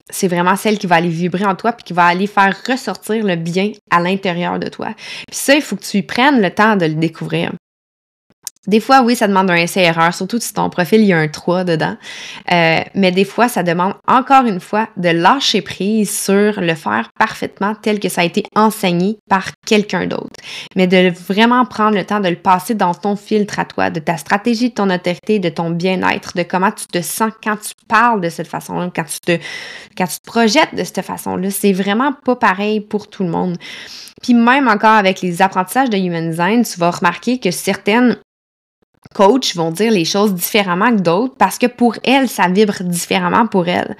C'est 0.09 0.27
vraiment 0.27 0.55
celle 0.55 0.77
qui 0.77 0.87
va 0.87 0.95
aller 0.95 1.09
vibrer 1.09 1.45
en 1.45 1.55
toi 1.55 1.71
puis 1.71 1.83
qui 1.85 1.93
va 1.93 2.05
aller 2.05 2.27
faire 2.27 2.55
ressortir 2.67 3.25
le 3.25 3.35
bien 3.35 3.71
à 3.89 3.99
l'intérieur 3.99 4.59
de 4.59 4.67
toi. 4.67 4.89
Puis 5.27 5.37
ça, 5.37 5.55
il 5.55 5.61
faut 5.61 5.75
que 5.75 5.83
tu 5.83 6.03
prennes 6.03 6.41
le 6.41 6.51
temps 6.51 6.75
de 6.75 6.85
le 6.85 6.95
découvrir. 6.95 7.51
Des 8.65 8.79
fois, 8.79 9.01
oui, 9.01 9.17
ça 9.17 9.27
demande 9.27 9.51
un 9.51 9.55
essai-erreur, 9.55 10.13
surtout 10.13 10.39
si 10.39 10.53
ton 10.53 10.69
profil, 10.69 11.01
il 11.01 11.07
y 11.07 11.13
a 11.13 11.17
un 11.17 11.27
3 11.27 11.65
dedans. 11.65 11.97
Euh, 12.51 12.79
mais 12.95 13.11
des 13.11 13.25
fois, 13.25 13.49
ça 13.49 13.61
demande 13.61 13.93
encore 14.07 14.45
une 14.45 14.61
fois 14.61 14.87
de 14.95 15.09
lâcher 15.09 15.61
prise 15.61 16.17
sur 16.17 16.61
le 16.61 16.73
faire 16.73 17.09
parfaitement 17.19 17.75
tel 17.75 17.99
que 17.99 18.07
ça 18.07 18.21
a 18.21 18.23
été 18.23 18.43
enseigné 18.55 19.17
par 19.29 19.47
quelqu'un 19.65 20.07
d'autre. 20.07 20.39
Mais 20.77 20.87
de 20.87 21.11
vraiment 21.27 21.65
prendre 21.65 21.97
le 21.97 22.05
temps 22.05 22.21
de 22.21 22.29
le 22.29 22.37
passer 22.37 22.73
dans 22.73 22.93
ton 22.93 23.17
filtre 23.17 23.59
à 23.59 23.65
toi, 23.65 23.89
de 23.89 23.99
ta 23.99 24.15
stratégie, 24.15 24.69
de 24.69 24.75
ton 24.75 24.89
autorité, 24.89 25.39
de 25.39 25.49
ton 25.49 25.69
bien-être, 25.69 26.37
de 26.37 26.43
comment 26.43 26.71
tu 26.71 26.87
te 26.87 27.01
sens 27.01 27.33
quand 27.43 27.57
tu 27.57 27.73
parles 27.89 28.21
de 28.21 28.29
cette 28.29 28.47
façon-là, 28.47 28.89
quand 28.95 29.03
tu 29.03 29.19
te, 29.19 29.43
quand 29.97 30.07
tu 30.07 30.19
te 30.19 30.25
projettes 30.25 30.73
de 30.73 30.85
cette 30.85 31.01
façon-là. 31.01 31.49
C'est 31.51 31.73
vraiment 31.73 32.13
pas 32.13 32.37
pareil 32.37 32.79
pour 32.79 33.09
tout 33.09 33.23
le 33.23 33.29
monde. 33.29 33.57
Puis 34.21 34.33
même 34.33 34.69
encore 34.69 34.95
avec 34.95 35.19
les 35.21 35.41
apprentissages 35.41 35.89
de 35.89 35.97
Human 35.97 36.29
Design, 36.29 36.63
tu 36.63 36.79
vas 36.79 36.91
remarquer 36.91 37.39
que 37.39 37.51
certaines 37.51 38.15
coachs 39.13 39.55
vont 39.55 39.71
dire 39.71 39.91
les 39.91 40.05
choses 40.05 40.33
différemment 40.33 40.95
que 40.95 41.01
d'autres 41.01 41.35
parce 41.37 41.57
que 41.57 41.67
pour 41.67 41.95
elles, 42.03 42.29
ça 42.29 42.47
vibre 42.47 42.83
différemment 42.83 43.47
pour 43.47 43.67
elles. 43.67 43.95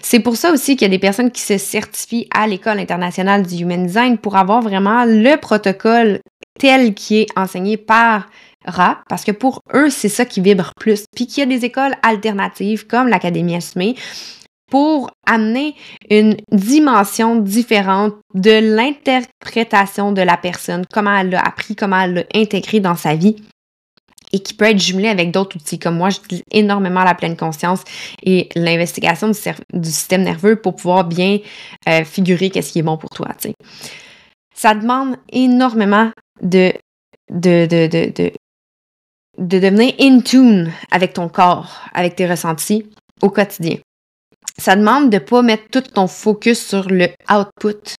C'est 0.00 0.20
pour 0.20 0.36
ça 0.36 0.52
aussi 0.52 0.76
qu'il 0.76 0.86
y 0.86 0.90
a 0.90 0.94
des 0.94 0.98
personnes 0.98 1.30
qui 1.30 1.42
se 1.42 1.58
certifient 1.58 2.28
à 2.34 2.46
l'École 2.46 2.78
internationale 2.78 3.46
du 3.46 3.62
Human 3.62 3.86
Design 3.86 4.18
pour 4.18 4.36
avoir 4.36 4.62
vraiment 4.62 5.04
le 5.04 5.36
protocole 5.36 6.20
tel 6.58 6.94
qui 6.94 7.18
est 7.18 7.26
enseigné 7.36 7.76
par 7.76 8.26
RA, 8.66 9.00
parce 9.08 9.24
que 9.24 9.32
pour 9.32 9.60
eux, 9.74 9.88
c'est 9.88 10.08
ça 10.08 10.24
qui 10.24 10.40
vibre 10.40 10.72
plus. 10.78 11.04
Puis 11.14 11.26
qu'il 11.26 11.38
y 11.38 11.42
a 11.42 11.46
des 11.46 11.64
écoles 11.64 11.94
alternatives 12.02 12.86
comme 12.86 13.08
l'Académie 13.08 13.54
Esmé 13.54 13.94
pour 14.70 15.10
amener 15.26 15.74
une 16.10 16.36
dimension 16.52 17.36
différente 17.36 18.14
de 18.34 18.76
l'interprétation 18.76 20.12
de 20.12 20.20
la 20.20 20.36
personne, 20.36 20.84
comment 20.92 21.16
elle 21.16 21.30
l'a 21.30 21.40
appris, 21.40 21.74
comment 21.74 22.00
elle 22.00 22.14
l'a 22.14 22.24
intégré 22.34 22.80
dans 22.80 22.96
sa 22.96 23.14
vie 23.14 23.36
et 24.32 24.40
qui 24.40 24.54
peut 24.54 24.66
être 24.66 24.78
jumelé 24.78 25.08
avec 25.08 25.30
d'autres 25.30 25.56
outils. 25.56 25.78
Comme 25.78 25.96
moi, 25.96 26.10
j'utilise 26.10 26.42
énormément 26.50 27.04
la 27.04 27.14
pleine 27.14 27.36
conscience 27.36 27.82
et 28.22 28.48
l'investigation 28.54 29.28
du, 29.28 29.90
système 29.90 30.22
nerveux 30.22 30.56
pour 30.56 30.76
pouvoir 30.76 31.04
bien 31.04 31.38
euh, 31.88 32.04
figurer 32.04 32.50
qu'est-ce 32.50 32.72
qui 32.72 32.80
est 32.80 32.82
bon 32.82 32.96
pour 32.96 33.10
toi. 33.10 33.28
Ça 34.54 34.74
demande 34.74 35.16
énormément 35.32 36.10
de, 36.42 36.72
de, 37.30 37.66
de, 37.66 37.86
de, 37.86 38.12
de, 38.12 38.32
de 39.38 39.58
devenir 39.58 39.94
in 40.00 40.20
tune 40.20 40.72
avec 40.90 41.14
ton 41.14 41.28
corps, 41.28 41.80
avec 41.94 42.16
tes 42.16 42.26
ressentis 42.26 42.86
au 43.22 43.30
quotidien. 43.30 43.76
Ça 44.58 44.74
demande 44.74 45.10
de 45.10 45.16
ne 45.16 45.20
pas 45.20 45.42
mettre 45.42 45.68
tout 45.70 45.80
ton 45.80 46.08
focus 46.08 46.66
sur 46.66 46.88
le 46.88 47.08
output, 47.30 47.94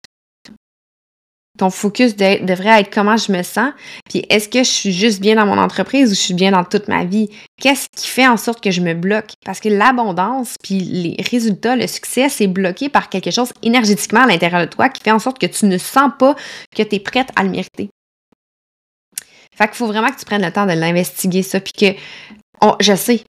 ton 1.58 1.70
focus 1.70 2.16
devrait 2.16 2.80
être 2.80 2.92
comment 2.92 3.16
je 3.16 3.32
me 3.32 3.42
sens, 3.42 3.72
puis 4.08 4.24
est-ce 4.30 4.48
que 4.48 4.60
je 4.60 4.70
suis 4.70 4.92
juste 4.92 5.20
bien 5.20 5.34
dans 5.34 5.44
mon 5.44 5.58
entreprise 5.58 6.10
ou 6.10 6.14
je 6.14 6.20
suis 6.20 6.34
bien 6.34 6.52
dans 6.52 6.64
toute 6.64 6.88
ma 6.88 7.04
vie? 7.04 7.28
Qu'est-ce 7.60 7.86
qui 7.94 8.08
fait 8.08 8.26
en 8.26 8.36
sorte 8.36 8.62
que 8.62 8.70
je 8.70 8.80
me 8.80 8.94
bloque? 8.94 9.32
Parce 9.44 9.60
que 9.60 9.68
l'abondance, 9.68 10.54
puis 10.62 10.78
les 10.78 11.16
résultats, 11.30 11.76
le 11.76 11.86
succès, 11.86 12.28
c'est 12.28 12.46
bloqué 12.46 12.88
par 12.88 13.08
quelque 13.08 13.30
chose 13.30 13.52
énergétiquement 13.62 14.22
à 14.22 14.26
l'intérieur 14.26 14.60
de 14.60 14.66
toi 14.66 14.88
qui 14.88 15.02
fait 15.02 15.10
en 15.10 15.18
sorte 15.18 15.38
que 15.38 15.46
tu 15.46 15.66
ne 15.66 15.76
sens 15.76 16.10
pas 16.18 16.36
que 16.74 16.82
tu 16.82 16.96
es 16.96 17.00
prête 17.00 17.28
à 17.36 17.42
le 17.42 17.50
mériter. 17.50 17.90
Fait 19.54 19.66
qu'il 19.66 19.76
faut 19.76 19.88
vraiment 19.88 20.08
que 20.08 20.18
tu 20.18 20.24
prennes 20.24 20.44
le 20.44 20.52
temps 20.52 20.66
de 20.66 20.72
l'investiguer, 20.72 21.42
ça, 21.42 21.58
puis 21.58 21.72
que, 21.72 21.98
je 22.80 22.94
sais, 22.94 23.24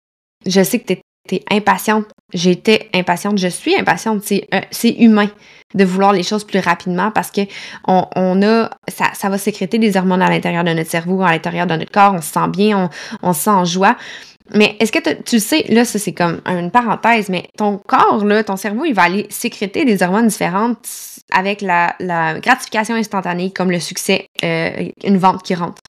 je 0.47 0.63
sais 0.63 0.79
que 0.79 0.93
tu 0.93 1.35
es 1.35 1.43
impatiente. 1.51 2.07
J'étais 2.33 2.89
impatiente, 2.93 3.37
je 3.37 3.47
suis 3.47 3.75
impatiente. 3.75 4.23
Euh, 4.31 4.61
c'est 4.71 4.89
humain 4.89 5.29
de 5.75 5.85
vouloir 5.85 6.13
les 6.13 6.23
choses 6.23 6.43
plus 6.43 6.59
rapidement 6.59 7.11
parce 7.11 7.29
que 7.29 7.41
on, 7.87 8.41
a 8.41 8.69
ça, 8.87 9.05
ça, 9.13 9.29
va 9.29 9.37
sécréter 9.37 9.77
des 9.77 9.97
hormones 9.97 10.21
à 10.21 10.29
l'intérieur 10.29 10.63
de 10.63 10.73
notre 10.73 10.89
cerveau, 10.89 11.21
à 11.21 11.31
l'intérieur 11.31 11.67
de 11.67 11.75
notre 11.75 11.91
corps, 11.91 12.13
on 12.13 12.21
se 12.21 12.31
sent 12.31 12.47
bien, 12.49 12.89
on, 13.21 13.33
se 13.33 13.41
sent 13.41 13.49
en 13.49 13.65
joie. 13.65 13.95
Mais 14.53 14.75
est-ce 14.79 14.91
que 14.91 14.99
tu 15.23 15.39
sais, 15.39 15.65
là, 15.69 15.85
ça 15.85 15.99
c'est 15.99 16.13
comme 16.13 16.41
une 16.45 16.71
parenthèse, 16.71 17.29
mais 17.29 17.49
ton 17.57 17.77
corps, 17.77 18.23
là, 18.25 18.43
ton 18.43 18.55
cerveau, 18.55 18.85
il 18.85 18.93
va 18.93 19.03
aller 19.03 19.27
sécréter 19.29 19.85
des 19.85 20.03
hormones 20.03 20.27
différentes 20.27 20.87
avec 21.31 21.61
la, 21.61 21.95
gratification 22.39 22.95
instantanée, 22.95 23.51
comme 23.51 23.71
le 23.71 23.79
succès, 23.79 24.27
euh, 24.43 24.89
une 25.03 25.17
vente 25.17 25.43
qui 25.43 25.55
rentre 25.55 25.81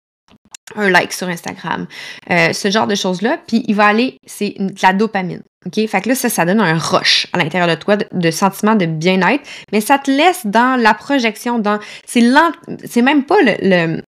un 0.75 0.91
like 0.91 1.13
sur 1.13 1.29
Instagram, 1.29 1.87
euh, 2.31 2.53
ce 2.53 2.71
genre 2.71 2.87
de 2.87 2.95
choses-là, 2.95 3.39
puis 3.47 3.63
il 3.69 3.75
va 3.75 3.87
aller, 3.87 4.19
c'est 4.27 4.55
de 4.59 4.75
la 4.83 4.93
dopamine. 4.93 5.43
OK? 5.67 5.87
Fait 5.89 6.01
que 6.01 6.09
là, 6.09 6.15
ça, 6.15 6.29
ça 6.29 6.45
donne 6.45 6.61
un 6.61 6.79
rush 6.79 7.27
à 7.33 7.39
l'intérieur 7.39 7.69
de 7.69 7.81
toi 7.81 7.97
de, 7.97 8.31
sentiment 8.31 8.75
de 8.75 8.87
bien-être, 8.87 9.43
mais 9.73 9.81
ça 9.81 9.99
te 9.99 10.11
laisse 10.11 10.47
dans 10.47 10.81
la 10.81 10.95
projection, 10.95 11.59
dans. 11.59 11.79
C'est 12.07 12.23
c'est 12.85 13.03
même 13.03 13.25
pas 13.25 13.37
le, 13.43 14.01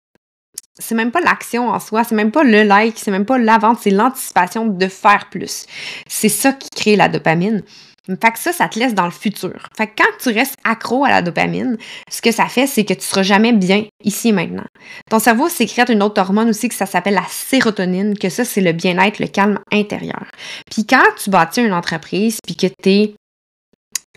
c'est 0.79 0.95
même 0.95 1.11
pas 1.11 1.21
l'action 1.21 1.69
en 1.69 1.79
soi, 1.79 2.03
c'est 2.03 2.15
même 2.15 2.31
pas 2.31 2.43
le 2.43 2.63
like, 2.63 2.97
c'est 2.97 3.11
même 3.11 3.25
pas 3.25 3.37
la 3.37 3.57
vente, 3.57 3.79
c'est 3.81 3.89
l'anticipation 3.89 4.67
de 4.67 4.87
faire 4.87 5.27
plus. 5.29 5.65
C'est 6.07 6.29
ça 6.29 6.53
qui 6.53 6.69
crée 6.69 6.95
la 6.95 7.09
dopamine. 7.09 7.63
Fait 8.07 8.31
que 8.31 8.39
ça, 8.39 8.53
ça 8.53 8.67
te 8.67 8.79
laisse 8.79 8.93
dans 8.93 9.05
le 9.05 9.11
futur. 9.11 9.67
Fait 9.75 9.87
que 9.87 9.93
quand 9.97 10.17
tu 10.21 10.29
restes 10.29 10.55
accro 10.63 11.03
à 11.03 11.09
la 11.09 11.21
dopamine, 11.21 11.77
ce 12.09 12.21
que 12.21 12.31
ça 12.31 12.47
fait, 12.47 12.67
c'est 12.67 12.85
que 12.85 12.93
tu 12.93 13.05
seras 13.05 13.23
jamais 13.23 13.53
bien 13.53 13.85
ici 14.03 14.29
et 14.29 14.31
maintenant. 14.31 14.65
Ton 15.09 15.19
cerveau 15.19 15.49
sécrète 15.49 15.89
une 15.89 16.01
autre 16.01 16.21
hormone 16.21 16.49
aussi 16.49 16.69
que 16.69 16.75
ça 16.75 16.85
s'appelle 16.85 17.15
la 17.15 17.25
sérotonine, 17.29 18.17
que 18.17 18.29
ça, 18.29 18.45
c'est 18.45 18.61
le 18.61 18.71
bien-être, 18.71 19.19
le 19.19 19.27
calme 19.27 19.59
intérieur. 19.71 20.25
Puis 20.71 20.85
quand 20.85 21.03
tu 21.21 21.29
bâtis 21.29 21.61
une 21.61 21.73
entreprise, 21.73 22.39
puis 22.45 22.55
que 22.55 22.67
t'es 22.67 23.13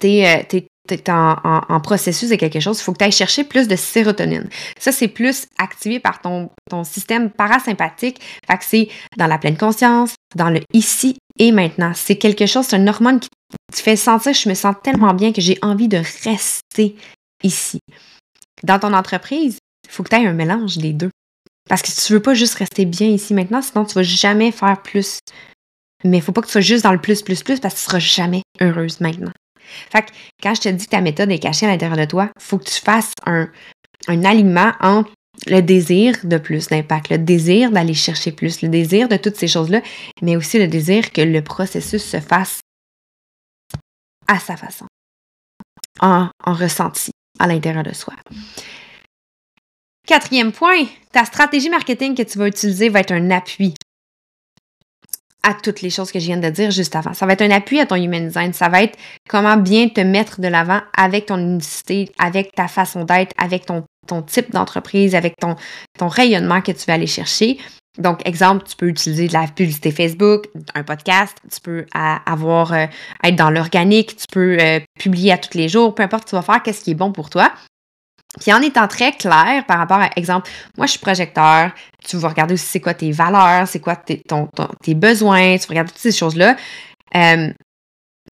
es, 0.02 0.46
es, 0.52 1.10
en, 1.10 1.80
processus 1.80 2.30
de 2.30 2.36
quelque 2.36 2.58
chose, 2.58 2.80
il 2.80 2.82
faut 2.82 2.92
que 2.92 2.98
tu 2.98 3.04
ailles 3.04 3.12
chercher 3.12 3.44
plus 3.44 3.68
de 3.68 3.76
sérotonine. 3.76 4.48
Ça, 4.78 4.92
c'est 4.92 5.08
plus 5.08 5.46
activé 5.58 6.00
par 6.00 6.20
ton, 6.20 6.50
ton 6.68 6.84
système 6.84 7.30
parasympathique. 7.30 8.20
Fait 8.46 8.58
que 8.58 8.64
c'est 8.64 8.88
dans 9.16 9.26
la 9.26 9.38
pleine 9.38 9.56
conscience, 9.56 10.14
dans 10.34 10.50
le 10.50 10.60
ici 10.72 11.18
et 11.38 11.52
maintenant. 11.52 11.92
C'est 11.94 12.16
quelque 12.16 12.46
chose, 12.46 12.66
c'est 12.66 12.76
une 12.76 12.88
hormone 12.88 13.20
qui 13.20 13.28
te 13.72 13.80
fait 13.80 13.96
sentir, 13.96 14.32
je 14.32 14.48
me 14.48 14.54
sens 14.54 14.74
tellement 14.82 15.14
bien 15.14 15.32
que 15.32 15.40
j'ai 15.40 15.58
envie 15.62 15.88
de 15.88 16.02
rester 16.24 16.96
ici. 17.42 17.80
Dans 18.62 18.78
ton 18.78 18.92
entreprise, 18.92 19.58
il 19.86 19.90
faut 19.90 20.02
que 20.02 20.10
tu 20.10 20.16
aies 20.16 20.26
un 20.26 20.32
mélange 20.32 20.76
des 20.76 20.92
deux. 20.92 21.10
Parce 21.68 21.82
que 21.82 21.90
tu 21.90 22.12
veux 22.12 22.22
pas 22.22 22.34
juste 22.34 22.54
rester 22.54 22.84
bien 22.84 23.08
ici 23.08 23.32
maintenant, 23.32 23.62
sinon 23.62 23.84
tu 23.84 23.94
vas 23.94 24.02
jamais 24.02 24.50
faire 24.50 24.82
plus. 24.82 25.20
Mais 26.04 26.18
il 26.18 26.22
faut 26.22 26.32
pas 26.32 26.40
que 26.40 26.46
tu 26.46 26.52
sois 26.52 26.60
juste 26.60 26.84
dans 26.84 26.92
le 26.92 27.00
plus, 27.00 27.22
plus, 27.22 27.42
plus, 27.42 27.60
parce 27.60 27.74
que 27.74 27.78
tu 27.80 27.84
seras 27.84 27.98
jamais 27.98 28.42
heureuse 28.60 29.00
maintenant. 29.00 29.32
Fait 29.92 30.02
que 30.02 30.10
quand 30.42 30.54
je 30.54 30.62
te 30.62 30.68
dis 30.68 30.86
que 30.86 30.90
ta 30.90 31.00
méthode 31.00 31.30
est 31.30 31.38
cachée 31.38 31.66
à 31.66 31.68
l'intérieur 31.68 31.98
de 31.98 32.04
toi, 32.04 32.30
il 32.36 32.42
faut 32.42 32.58
que 32.58 32.64
tu 32.64 32.80
fasses 32.80 33.12
un, 33.24 33.48
un 34.08 34.24
alignement 34.24 34.72
entre 34.80 35.10
le 35.46 35.60
désir 35.60 36.16
de 36.24 36.38
plus 36.38 36.68
d'impact, 36.68 37.10
le 37.10 37.18
désir 37.18 37.70
d'aller 37.70 37.94
chercher 37.94 38.32
plus, 38.32 38.62
le 38.62 38.68
désir 38.68 39.08
de 39.08 39.16
toutes 39.16 39.36
ces 39.36 39.48
choses-là, 39.48 39.80
mais 40.22 40.36
aussi 40.36 40.58
le 40.58 40.68
désir 40.68 41.12
que 41.12 41.20
le 41.20 41.42
processus 41.42 42.04
se 42.04 42.20
fasse 42.20 42.60
à 44.30 44.38
sa 44.38 44.56
façon, 44.56 44.86
en, 46.00 46.28
en 46.44 46.54
ressenti 46.54 47.10
à 47.40 47.48
l'intérieur 47.48 47.82
de 47.82 47.92
soi. 47.92 48.14
Quatrième 50.06 50.52
point, 50.52 50.86
ta 51.12 51.24
stratégie 51.24 51.68
marketing 51.68 52.14
que 52.14 52.22
tu 52.22 52.38
vas 52.38 52.46
utiliser 52.46 52.88
va 52.88 53.00
être 53.00 53.12
un 53.12 53.30
appui 53.30 53.74
à 55.42 55.54
toutes 55.54 55.80
les 55.80 55.90
choses 55.90 56.12
que 56.12 56.20
je 56.20 56.26
viens 56.26 56.36
de 56.36 56.48
dire 56.48 56.70
juste 56.70 56.94
avant. 56.94 57.14
Ça 57.14 57.26
va 57.26 57.32
être 57.32 57.42
un 57.42 57.50
appui 57.50 57.80
à 57.80 57.86
ton 57.86 57.96
human 57.96 58.26
design. 58.26 58.52
Ça 58.52 58.68
va 58.68 58.82
être 58.82 58.98
comment 59.28 59.56
bien 59.56 59.88
te 59.88 60.00
mettre 60.00 60.40
de 60.40 60.48
l'avant 60.48 60.80
avec 60.96 61.26
ton 61.26 61.38
unicité, 61.38 62.12
avec 62.18 62.52
ta 62.52 62.68
façon 62.68 63.04
d'être, 63.04 63.34
avec 63.38 63.66
ton, 63.66 63.84
ton 64.06 64.22
type 64.22 64.52
d'entreprise, 64.52 65.14
avec 65.14 65.36
ton, 65.36 65.56
ton 65.98 66.08
rayonnement 66.08 66.60
que 66.60 66.72
tu 66.72 66.84
vas 66.86 66.94
aller 66.94 67.06
chercher. 67.06 67.58
Donc, 67.98 68.26
exemple, 68.26 68.64
tu 68.66 68.76
peux 68.76 68.88
utiliser 68.88 69.26
de 69.26 69.32
la 69.32 69.46
publicité 69.48 69.90
Facebook, 69.90 70.46
un 70.74 70.84
podcast, 70.84 71.36
tu 71.52 71.60
peux 71.60 71.86
avoir 71.92 72.72
euh, 72.72 72.86
être 73.24 73.36
dans 73.36 73.50
l'organique, 73.50 74.16
tu 74.16 74.26
peux 74.32 74.58
euh, 74.60 74.78
publier 74.98 75.32
à 75.32 75.38
tous 75.38 75.58
les 75.58 75.68
jours, 75.68 75.94
peu 75.94 76.02
importe, 76.04 76.28
tu 76.28 76.36
vas 76.36 76.42
faire 76.42 76.62
qu'est-ce 76.62 76.84
qui 76.84 76.92
est 76.92 76.94
bon 76.94 77.12
pour 77.12 77.30
toi. 77.30 77.52
Puis 78.38 78.52
en 78.52 78.62
étant 78.62 78.86
très 78.86 79.12
clair 79.12 79.66
par 79.66 79.78
rapport 79.78 79.98
à, 79.98 80.10
exemple, 80.14 80.48
moi 80.76 80.86
je 80.86 80.92
suis 80.92 81.00
projecteur, 81.00 81.72
tu 82.04 82.16
vas 82.16 82.28
regarder 82.28 82.54
aussi 82.54 82.66
c'est 82.66 82.80
quoi 82.80 82.94
tes 82.94 83.10
valeurs, 83.10 83.66
c'est 83.66 83.80
quoi 83.80 83.96
tes, 83.96 84.22
tes 84.82 84.94
besoins, 84.94 85.56
tu 85.56 85.66
vas 85.66 85.70
regarder 85.70 85.90
toutes 85.90 86.00
ces 86.00 86.12
choses-là. 86.12 86.56
Euh, 87.16 87.52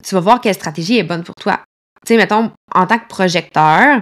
tu 0.01 0.15
vas 0.15 0.21
voir 0.21 0.39
quelle 0.39 0.55
stratégie 0.55 0.97
est 0.97 1.03
bonne 1.03 1.23
pour 1.23 1.35
toi. 1.35 1.59
Tu 2.05 2.13
sais, 2.13 2.17
mettons, 2.17 2.51
en 2.73 2.87
tant 2.87 2.97
que 2.97 3.09
projecteur, 3.09 4.01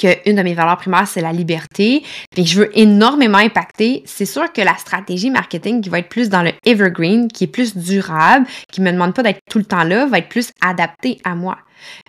qu'une 0.00 0.36
de 0.36 0.42
mes 0.42 0.54
valeurs 0.54 0.78
primaires, 0.78 1.06
c'est 1.06 1.20
la 1.20 1.32
liberté, 1.32 2.02
puis 2.30 2.46
je 2.46 2.60
veux 2.60 2.78
énormément 2.78 3.38
impacter, 3.38 4.02
c'est 4.06 4.24
sûr 4.24 4.50
que 4.52 4.62
la 4.62 4.76
stratégie 4.76 5.30
marketing 5.30 5.82
qui 5.82 5.90
va 5.90 5.98
être 5.98 6.08
plus 6.08 6.30
dans 6.30 6.42
le 6.42 6.52
evergreen, 6.64 7.28
qui 7.28 7.44
est 7.44 7.48
plus 7.48 7.76
durable, 7.76 8.46
qui 8.72 8.80
ne 8.80 8.86
me 8.86 8.92
demande 8.92 9.14
pas 9.14 9.22
d'être 9.22 9.40
tout 9.50 9.58
le 9.58 9.64
temps 9.64 9.84
là, 9.84 10.06
va 10.06 10.18
être 10.18 10.28
plus 10.28 10.52
adaptée 10.62 11.20
à 11.24 11.34
moi. 11.34 11.58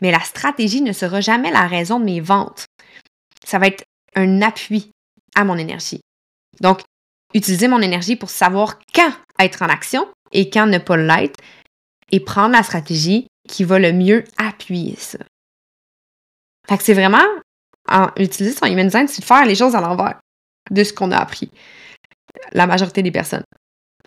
Mais 0.01 0.11
la 0.11 0.21
stratégie 0.21 0.81
ne 0.81 0.93
sera 0.93 1.19
jamais 1.21 1.51
la 1.51 1.67
raison 1.67 1.99
de 1.99 2.05
mes 2.05 2.21
ventes. 2.21 2.65
Ça 3.45 3.59
va 3.59 3.67
être 3.67 3.83
un 4.15 4.41
appui 4.41 4.91
à 5.35 5.43
mon 5.43 5.57
énergie. 5.57 6.01
Donc, 6.61 6.81
utiliser 7.33 7.67
mon 7.67 7.81
énergie 7.81 8.15
pour 8.15 8.29
savoir 8.29 8.79
quand 8.93 9.11
être 9.39 9.61
en 9.61 9.69
action 9.69 10.07
et 10.31 10.49
quand 10.49 10.67
ne 10.67 10.77
pas 10.77 10.97
l'être 10.97 11.39
et 12.11 12.19
prendre 12.19 12.53
la 12.53 12.63
stratégie 12.63 13.27
qui 13.47 13.63
va 13.63 13.79
le 13.79 13.91
mieux 13.91 14.23
appuyer 14.37 14.95
ça. 14.97 15.19
Fait 16.67 16.77
que 16.77 16.83
c'est 16.83 16.93
vraiment 16.93 17.25
en 17.89 18.09
utiliser 18.17 18.55
son 18.55 18.65
human 18.65 18.87
design, 18.87 19.07
c'est 19.07 19.21
de 19.21 19.25
faire 19.25 19.45
les 19.45 19.55
choses 19.55 19.75
à 19.75 19.81
l'envers 19.81 20.19
de 20.69 20.83
ce 20.83 20.93
qu'on 20.93 21.11
a 21.11 21.17
appris. 21.17 21.51
La 22.53 22.67
majorité 22.67 23.01
des 23.03 23.11
personnes. 23.11 23.43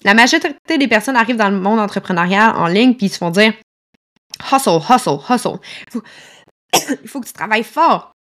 La 0.03 0.15
majorité 0.15 0.79
des 0.79 0.89
personnes 0.89 1.17
arrivent 1.17 1.37
dans 1.37 1.51
le 1.51 1.61
monde 1.61 1.79
entrepreneurial 1.79 2.55
en 2.57 2.67
ligne 2.67 2.95
puis 2.95 3.07
ils 3.07 3.11
se 3.11 3.19
font 3.19 3.31
dire 3.31 3.53
hustle, 4.53 4.81
hustle, 4.89 5.19
hustle. 5.29 5.59
Il 7.03 7.09
faut, 7.09 7.21
que 7.21 7.27
tu 7.27 7.33
travailles 7.33 7.63
fort. 7.63 8.13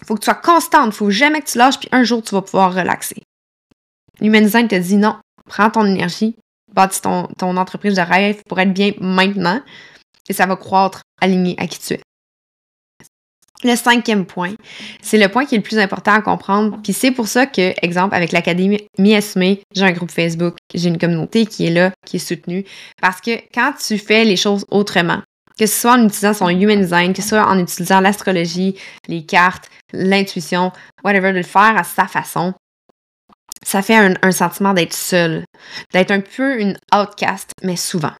Il 0.00 0.06
faut 0.06 0.14
que 0.14 0.20
tu 0.20 0.26
sois 0.26 0.34
constante. 0.34 0.88
Il 0.88 0.92
faut 0.92 1.10
jamais 1.10 1.40
que 1.40 1.50
tu 1.50 1.58
lâches 1.58 1.78
puis 1.78 1.88
un 1.92 2.04
jour 2.04 2.22
tu 2.22 2.34
vas 2.34 2.42
pouvoir 2.42 2.72
relaxer. 2.72 3.22
L'human 4.20 4.44
design 4.44 4.68
te 4.68 4.76
dit 4.76 4.96
non, 4.96 5.16
prends 5.46 5.70
ton 5.70 5.84
énergie, 5.84 6.36
bâtis 6.72 7.00
ton, 7.00 7.26
ton 7.38 7.56
entreprise 7.56 7.94
de 7.94 8.02
rêve 8.02 8.42
pour 8.46 8.60
être 8.60 8.72
bien 8.72 8.92
maintenant 9.00 9.60
et 10.28 10.32
ça 10.32 10.46
va 10.46 10.56
croître 10.56 11.02
aligné 11.20 11.56
à 11.58 11.66
qui 11.66 11.80
tu 11.80 11.94
es. 11.94 12.00
Le 13.62 13.76
cinquième 13.76 14.24
point, 14.24 14.54
c'est 15.02 15.18
le 15.18 15.28
point 15.28 15.44
qui 15.44 15.54
est 15.54 15.58
le 15.58 15.62
plus 15.62 15.78
important 15.78 16.12
à 16.12 16.22
comprendre. 16.22 16.78
Puis 16.82 16.94
c'est 16.94 17.10
pour 17.10 17.28
ça 17.28 17.46
que, 17.46 17.74
exemple, 17.84 18.14
avec 18.14 18.32
l'Académie 18.32 18.78
Esme, 18.98 19.56
j'ai 19.74 19.84
un 19.84 19.92
groupe 19.92 20.10
Facebook, 20.10 20.56
j'ai 20.74 20.88
une 20.88 20.96
communauté 20.96 21.44
qui 21.44 21.66
est 21.66 21.70
là, 21.70 21.92
qui 22.06 22.16
est 22.16 22.20
soutenue. 22.20 22.64
Parce 23.02 23.20
que 23.20 23.32
quand 23.52 23.74
tu 23.86 23.98
fais 23.98 24.24
les 24.24 24.36
choses 24.36 24.64
autrement, 24.70 25.20
que 25.58 25.66
ce 25.66 25.78
soit 25.78 25.92
en 25.92 26.06
utilisant 26.06 26.32
son 26.32 26.48
human 26.48 26.80
design, 26.80 27.12
que 27.12 27.20
ce 27.20 27.28
soit 27.28 27.46
en 27.46 27.58
utilisant 27.58 28.00
l'astrologie, 28.00 28.76
les 29.08 29.26
cartes, 29.26 29.68
l'intuition, 29.92 30.72
whatever, 31.04 31.32
de 31.32 31.38
le 31.38 31.42
faire 31.42 31.76
à 31.76 31.84
sa 31.84 32.06
façon, 32.06 32.54
ça 33.62 33.82
fait 33.82 34.16
un, 34.22 34.32
sentiment 34.32 34.72
d'être 34.72 34.94
seul, 34.94 35.44
d'être 35.92 36.12
un 36.12 36.20
peu 36.20 36.58
une 36.58 36.78
outcast, 36.94 37.50
mais 37.62 37.76
souvent. 37.76 38.12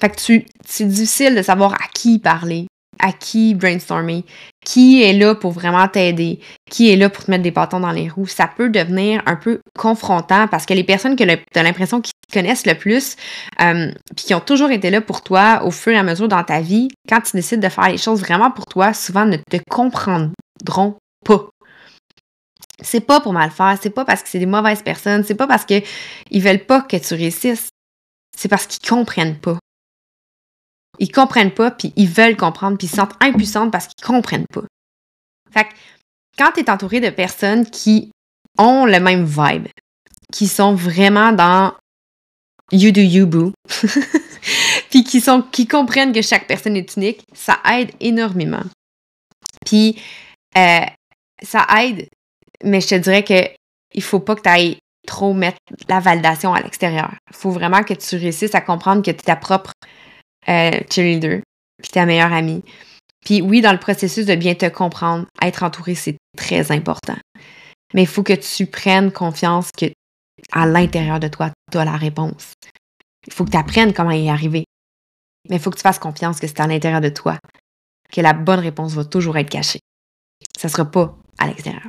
Fait 0.00 0.10
que 0.10 0.16
tu, 0.16 0.46
c'est 0.66 0.88
difficile 0.88 1.36
de 1.36 1.42
savoir 1.42 1.74
à 1.74 1.86
qui 1.94 2.18
parler, 2.18 2.66
à 3.02 3.12
qui 3.12 3.54
brainstormer, 3.54 4.24
qui 4.64 5.02
est 5.02 5.12
là 5.12 5.34
pour 5.34 5.50
vraiment 5.50 5.88
t'aider, 5.88 6.40
qui 6.70 6.90
est 6.90 6.96
là 6.96 7.10
pour 7.10 7.24
te 7.24 7.30
mettre 7.30 7.42
des 7.42 7.50
bâtons 7.50 7.80
dans 7.80 7.90
les 7.90 8.08
roues. 8.08 8.28
Ça 8.28 8.46
peut 8.46 8.70
devenir 8.70 9.22
un 9.26 9.36
peu 9.36 9.60
confrontant 9.76 10.46
parce 10.48 10.64
que 10.64 10.72
les 10.72 10.84
personnes 10.84 11.16
que 11.16 11.24
tu 11.24 11.58
as 11.58 11.62
l'impression 11.62 12.00
qu'ils 12.00 12.12
te 12.28 12.32
connaissent 12.32 12.64
le 12.64 12.74
plus, 12.74 13.16
euh, 13.60 13.90
puis 14.16 14.26
qui 14.26 14.34
ont 14.34 14.40
toujours 14.40 14.70
été 14.70 14.88
là 14.88 15.00
pour 15.00 15.22
toi 15.22 15.62
au 15.64 15.72
fur 15.72 15.92
et 15.92 15.98
à 15.98 16.04
mesure 16.04 16.28
dans 16.28 16.44
ta 16.44 16.60
vie, 16.60 16.88
quand 17.08 17.20
tu 17.20 17.36
décides 17.36 17.60
de 17.60 17.68
faire 17.68 17.88
les 17.88 17.98
choses 17.98 18.20
vraiment 18.20 18.52
pour 18.52 18.66
toi, 18.66 18.94
souvent 18.94 19.26
ne 19.26 19.36
te 19.36 19.56
comprendront 19.68 20.96
pas. 21.24 21.48
C'est 22.80 23.00
pas 23.00 23.20
pour 23.20 23.32
mal 23.32 23.50
faire, 23.50 23.76
c'est 23.80 23.90
pas 23.90 24.04
parce 24.04 24.22
que 24.22 24.28
c'est 24.28 24.38
des 24.38 24.46
mauvaises 24.46 24.82
personnes, 24.82 25.24
c'est 25.24 25.34
pas 25.34 25.46
parce 25.46 25.64
qu'ils 25.64 25.82
veulent 26.32 26.64
pas 26.64 26.80
que 26.80 26.96
tu 26.96 27.14
réussisses, 27.14 27.68
c'est 28.36 28.48
parce 28.48 28.66
qu'ils 28.66 28.88
comprennent 28.88 29.38
pas. 29.38 29.58
Ils 30.98 31.10
comprennent 31.10 31.52
pas, 31.52 31.70
puis 31.70 31.92
ils 31.96 32.08
veulent 32.08 32.36
comprendre, 32.36 32.76
puis 32.76 32.86
ils 32.86 32.90
se 32.90 32.96
sentent 32.96 33.16
impuissants 33.20 33.70
parce 33.70 33.86
qu'ils 33.86 34.06
comprennent 34.06 34.46
pas. 34.52 34.62
Fait 35.50 35.64
que 35.64 35.74
quand 36.38 36.52
tu 36.52 36.60
es 36.60 36.70
entouré 36.70 37.00
de 37.00 37.10
personnes 37.10 37.66
qui 37.66 38.10
ont 38.58 38.84
le 38.84 39.00
même 39.00 39.24
vibe, 39.24 39.68
qui 40.32 40.46
sont 40.46 40.74
vraiment 40.74 41.32
dans 41.32 41.74
you 42.70 42.90
do 42.90 43.00
you 43.00 43.26
boo, 43.26 43.52
puis 44.90 45.04
qui 45.04 45.20
sont 45.20 45.42
qui 45.42 45.66
comprennent 45.66 46.12
que 46.12 46.22
chaque 46.22 46.46
personne 46.46 46.76
est 46.76 46.96
unique, 46.96 47.24
ça 47.34 47.58
aide 47.70 47.90
énormément. 48.00 48.64
Puis 49.64 50.00
euh, 50.56 50.86
ça 51.42 51.66
aide, 51.78 52.08
mais 52.64 52.80
je 52.80 52.88
te 52.88 52.94
dirais 52.96 53.24
que 53.24 53.50
il 53.94 54.02
faut 54.02 54.20
pas 54.20 54.34
que 54.34 54.42
tu 54.42 54.48
ailles 54.48 54.78
trop 55.06 55.34
mettre 55.34 55.58
la 55.88 56.00
validation 56.00 56.54
à 56.54 56.60
l'extérieur. 56.60 57.12
Il 57.30 57.36
faut 57.36 57.50
vraiment 57.50 57.82
que 57.82 57.94
tu 57.94 58.16
réussisses 58.16 58.54
à 58.54 58.60
comprendre 58.60 59.02
que 59.02 59.10
tu 59.10 59.18
es 59.18 59.22
ta 59.22 59.36
propre 59.36 59.72
euh, 60.48 60.80
cheerleader, 60.90 61.40
puis 61.80 61.90
ta 61.90 62.06
meilleure 62.06 62.32
amie. 62.32 62.62
Puis 63.24 63.40
oui, 63.40 63.60
dans 63.60 63.72
le 63.72 63.78
processus 63.78 64.26
de 64.26 64.34
bien 64.34 64.54
te 64.54 64.68
comprendre, 64.68 65.26
être 65.40 65.62
entouré, 65.62 65.94
c'est 65.94 66.16
très 66.36 66.72
important. 66.72 67.16
Mais 67.94 68.02
il 68.02 68.08
faut 68.08 68.22
que 68.22 68.32
tu 68.32 68.66
prennes 68.66 69.12
confiance 69.12 69.70
que 69.76 69.86
à 70.50 70.66
l'intérieur 70.66 71.20
de 71.20 71.28
toi, 71.28 71.50
tu 71.70 71.78
as 71.78 71.84
la 71.84 71.96
réponse. 71.96 72.54
Il 73.26 73.32
faut 73.32 73.44
que 73.44 73.50
tu 73.50 73.56
apprennes 73.56 73.92
comment 73.92 74.10
y 74.10 74.28
arriver. 74.28 74.64
Mais 75.48 75.56
il 75.56 75.62
faut 75.62 75.70
que 75.70 75.76
tu 75.76 75.82
fasses 75.82 75.98
confiance 75.98 76.40
que 76.40 76.46
c'est 76.46 76.60
à 76.60 76.66
l'intérieur 76.66 77.00
de 77.00 77.08
toi 77.08 77.38
que 78.12 78.20
la 78.20 78.34
bonne 78.34 78.60
réponse 78.60 78.92
va 78.92 79.04
toujours 79.04 79.38
être 79.38 79.50
cachée. 79.50 79.80
Ça 80.56 80.68
ne 80.68 80.72
sera 80.72 80.90
pas 80.90 81.16
à 81.38 81.46
l'extérieur. 81.46 81.86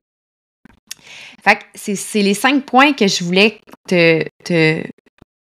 Fait 1.44 1.58
que 1.58 1.64
c'est 1.76 2.22
les 2.22 2.34
cinq 2.34 2.66
points 2.66 2.94
que 2.94 3.08
je 3.08 3.24
voulais 3.24 3.60
te, 3.88 4.24
te 4.46 4.84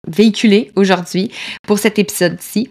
véhiculer 0.06 0.70
aujourd'hui 0.76 1.32
pour 1.66 1.78
cet 1.78 1.98
épisode-ci. 1.98 2.70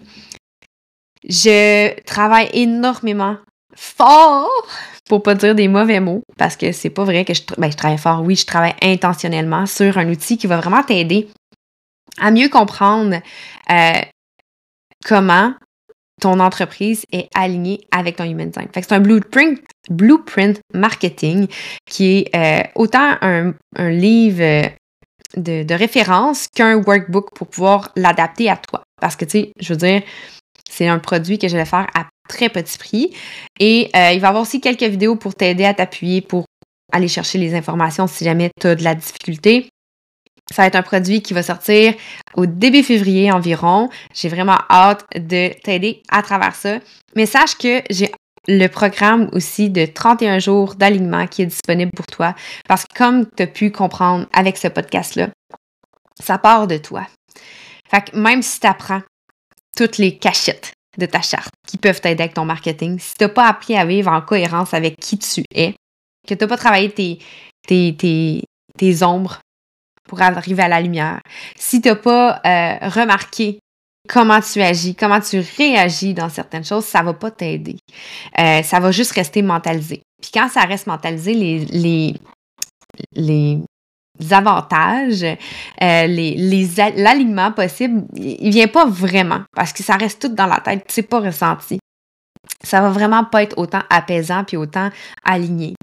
Je 1.27 1.99
travaille 2.03 2.49
énormément 2.53 3.37
fort, 3.75 4.49
pour 5.07 5.23
pas 5.23 5.35
dire 5.35 5.55
des 5.55 5.67
mauvais 5.67 5.99
mots, 5.99 6.23
parce 6.37 6.55
que 6.55 6.71
c'est 6.71 6.89
pas 6.89 7.03
vrai 7.03 7.25
que 7.25 7.33
je, 7.33 7.41
ben, 7.57 7.71
je 7.71 7.77
travaille 7.77 7.97
fort. 7.97 8.21
Oui, 8.21 8.35
je 8.35 8.45
travaille 8.45 8.75
intentionnellement 8.81 9.65
sur 9.65 9.97
un 9.97 10.09
outil 10.09 10.37
qui 10.37 10.47
va 10.47 10.57
vraiment 10.57 10.83
t'aider 10.83 11.27
à 12.19 12.31
mieux 12.31 12.49
comprendre 12.49 13.17
euh, 13.69 14.01
comment 15.05 15.53
ton 16.19 16.39
entreprise 16.39 17.03
est 17.11 17.29
alignée 17.35 17.81
avec 17.91 18.15
ton 18.15 18.23
human 18.23 18.49
design. 18.49 18.67
C'est 18.73 18.91
un 18.91 18.99
blueprint, 18.99 19.59
blueprint 19.89 20.59
marketing 20.73 21.47
qui 21.85 22.19
est 22.19 22.35
euh, 22.35 22.67
autant 22.75 23.17
un, 23.21 23.53
livre 23.77 24.41
euh, 24.41 24.63
de 25.35 25.73
référence 25.75 26.47
qu'un 26.47 26.77
workbook 26.77 27.35
pour 27.35 27.47
pouvoir 27.47 27.91
l'adapter 27.95 28.49
à 28.49 28.57
toi. 28.57 28.81
Parce 28.99 29.15
que, 29.15 29.25
tu 29.25 29.31
sais, 29.31 29.51
je 29.59 29.73
veux 29.73 29.77
dire, 29.77 30.01
c'est 30.69 30.87
un 30.87 30.99
produit 30.99 31.39
que 31.39 31.47
je 31.47 31.57
vais 31.57 31.65
faire 31.65 31.87
à 31.95 32.05
très 32.27 32.49
petit 32.49 32.77
prix. 32.77 33.13
Et 33.59 33.89
euh, 33.95 34.11
il 34.11 34.19
va 34.19 34.27
y 34.27 34.29
avoir 34.29 34.41
aussi 34.41 34.61
quelques 34.61 34.83
vidéos 34.83 35.15
pour 35.15 35.35
t'aider 35.35 35.65
à 35.65 35.73
t'appuyer 35.73 36.21
pour 36.21 36.45
aller 36.91 37.07
chercher 37.07 37.37
les 37.37 37.55
informations 37.55 38.07
si 38.07 38.23
jamais 38.23 38.49
tu 38.59 38.67
as 38.67 38.75
de 38.75 38.83
la 38.83 38.95
difficulté. 38.95 39.69
Ça 40.53 40.61
va 40.61 40.67
être 40.67 40.75
un 40.75 40.83
produit 40.83 41.21
qui 41.21 41.33
va 41.33 41.43
sortir 41.43 41.93
au 42.35 42.45
début 42.45 42.83
février 42.83 43.31
environ. 43.31 43.89
J'ai 44.13 44.29
vraiment 44.29 44.57
hâte 44.69 45.03
de 45.15 45.51
t'aider 45.61 46.01
à 46.09 46.21
travers 46.21 46.55
ça. 46.55 46.79
Mais 47.15 47.25
sache 47.25 47.57
que 47.57 47.81
j'ai 47.89 48.11
le 48.47 48.67
programme 48.67 49.29
aussi 49.33 49.69
de 49.69 49.85
31 49.85 50.39
jours 50.39 50.75
d'alignement 50.75 51.27
qui 51.27 51.41
est 51.41 51.47
disponible 51.47 51.91
pour 51.93 52.07
toi. 52.07 52.33
Parce 52.67 52.83
que 52.83 52.97
comme 52.97 53.25
tu 53.29 53.43
as 53.43 53.47
pu 53.47 53.71
comprendre 53.71 54.25
avec 54.31 54.57
ce 54.57 54.69
podcast-là, 54.69 55.29
ça 56.21 56.37
part 56.37 56.67
de 56.67 56.77
toi. 56.77 57.05
Fait 57.89 58.09
que 58.09 58.17
même 58.17 58.41
si 58.41 58.61
tu 58.61 58.67
apprends 58.67 59.01
toutes 59.77 59.99
les 59.99 60.17
cachettes 60.17 60.73
de 60.97 61.05
ta 61.05 61.21
charte 61.21 61.53
qui 61.67 61.77
peuvent 61.77 62.01
t'aider 62.01 62.23
avec 62.23 62.33
ton 62.33 62.45
marketing, 62.45 62.99
si 62.99 63.13
tu 63.13 63.23
n'as 63.23 63.29
pas 63.29 63.47
appris 63.47 63.77
à 63.77 63.85
vivre 63.85 64.11
en 64.11 64.21
cohérence 64.21 64.73
avec 64.73 64.99
qui 64.99 65.17
tu 65.19 65.43
es, 65.53 65.75
que 66.27 66.33
tu 66.33 66.43
n'as 66.43 66.47
pas 66.47 66.57
travaillé 66.57 66.89
tes, 67.67 69.03
ombres 69.03 69.39
pour 70.09 70.21
arriver 70.21 70.63
à 70.63 70.67
la 70.67 70.81
lumière, 70.81 71.21
si 71.55 71.81
tu 71.81 71.89
n'as 71.89 71.95
pas 71.95 72.41
euh, 72.45 72.89
remarqué 72.89 73.59
comment 74.09 74.41
tu 74.41 74.61
agis, 74.61 74.95
comment 74.95 75.19
tu 75.19 75.43
réagis 75.57 76.13
dans 76.13 76.29
certaines 76.29 76.65
choses, 76.65 76.85
ça 76.85 77.03
va 77.03 77.13
pas 77.13 77.29
t'aider. 77.29 77.77
Euh, 78.39 78.63
ça 78.63 78.79
va 78.79 78.91
juste 78.91 79.11
rester 79.11 79.41
mentalisé. 79.41 80.01
Puis 80.21 80.31
quand 80.33 80.49
ça 80.49 80.61
reste 80.61 80.87
mentalisé, 80.87 81.33
les, 81.33 81.65
les, 81.65 82.15
les 83.13 83.59
avantages, 84.31 85.23
euh, 85.23 86.07
les, 86.07 86.67
l'alignement 86.95 87.51
possible, 87.51 88.03
il 88.15 88.51
vient 88.51 88.67
pas 88.67 88.85
vraiment 88.85 89.41
parce 89.55 89.73
que 89.73 89.83
ça 89.83 89.95
reste 89.95 90.21
tout 90.21 90.35
dans 90.35 90.47
la 90.47 90.59
tête, 90.59 90.85
c'est 90.87 91.03
pas 91.03 91.19
ressenti. 91.19 91.79
Ça 92.63 92.81
va 92.81 92.89
vraiment 92.89 93.23
pas 93.23 93.43
être 93.43 93.57
autant 93.57 93.81
apaisant 93.89 94.43
puis 94.43 94.57
autant 94.57 94.89
aligné. 95.23 95.75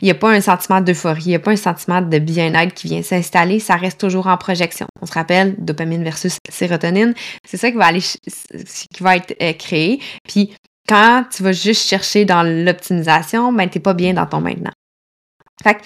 Il 0.00 0.04
n'y 0.04 0.10
a 0.10 0.14
pas 0.14 0.30
un 0.30 0.40
sentiment 0.40 0.80
d'euphorie, 0.80 1.22
il 1.24 1.28
n'y 1.28 1.34
a 1.34 1.38
pas 1.38 1.52
un 1.52 1.56
sentiment 1.56 2.02
de 2.02 2.18
bien-être 2.18 2.74
qui 2.74 2.88
vient 2.88 3.02
s'installer, 3.02 3.60
ça 3.60 3.76
reste 3.76 4.00
toujours 4.00 4.26
en 4.26 4.36
projection. 4.36 4.86
On 5.00 5.06
se 5.06 5.12
rappelle, 5.12 5.54
dopamine 5.58 6.04
versus 6.04 6.38
sérotonine, 6.48 7.14
c'est 7.44 7.56
ça 7.56 7.70
qui 7.70 7.76
va 7.76 7.86
aller, 7.86 8.00
qui 8.00 9.02
va 9.02 9.16
être 9.16 9.34
euh, 9.40 9.52
créé. 9.54 10.00
Puis 10.28 10.54
quand 10.88 11.24
tu 11.30 11.42
vas 11.42 11.52
juste 11.52 11.86
chercher 11.86 12.24
dans 12.24 12.42
l'optimisation, 12.42 13.52
ben 13.52 13.68
t'es 13.68 13.80
pas 13.80 13.94
bien 13.94 14.14
dans 14.14 14.26
ton 14.26 14.40
maintenant. 14.40 14.72
Fait 15.62 15.74
que 15.74 15.80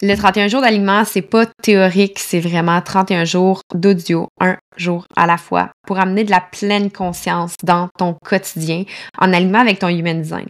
le 0.00 0.14
31 0.14 0.48
jours 0.48 0.60
d'alignement, 0.60 1.04
c'est 1.04 1.22
pas 1.22 1.46
théorique, 1.62 2.18
c'est 2.18 2.40
vraiment 2.40 2.80
31 2.80 3.24
jours 3.24 3.60
d'audio, 3.74 4.28
un 4.40 4.56
jour 4.76 5.06
à 5.16 5.26
la 5.26 5.36
fois, 5.36 5.70
pour 5.86 5.98
amener 5.98 6.24
de 6.24 6.30
la 6.30 6.40
pleine 6.40 6.90
conscience 6.90 7.54
dans 7.64 7.88
ton 7.98 8.14
quotidien 8.24 8.84
en 9.18 9.32
alignement 9.32 9.60
avec 9.60 9.80
ton 9.80 9.88
human 9.88 10.22
design. 10.22 10.46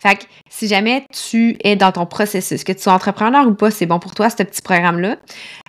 Fait 0.00 0.16
que 0.16 0.24
si 0.48 0.66
jamais 0.66 1.04
tu 1.12 1.58
es 1.62 1.76
dans 1.76 1.92
ton 1.92 2.06
processus, 2.06 2.64
que 2.64 2.72
tu 2.72 2.80
sois 2.80 2.94
entrepreneur 2.94 3.46
ou 3.46 3.52
pas, 3.52 3.70
c'est 3.70 3.84
bon 3.84 3.98
pour 3.98 4.14
toi, 4.14 4.30
ce 4.30 4.42
petit 4.42 4.62
programme-là. 4.62 5.16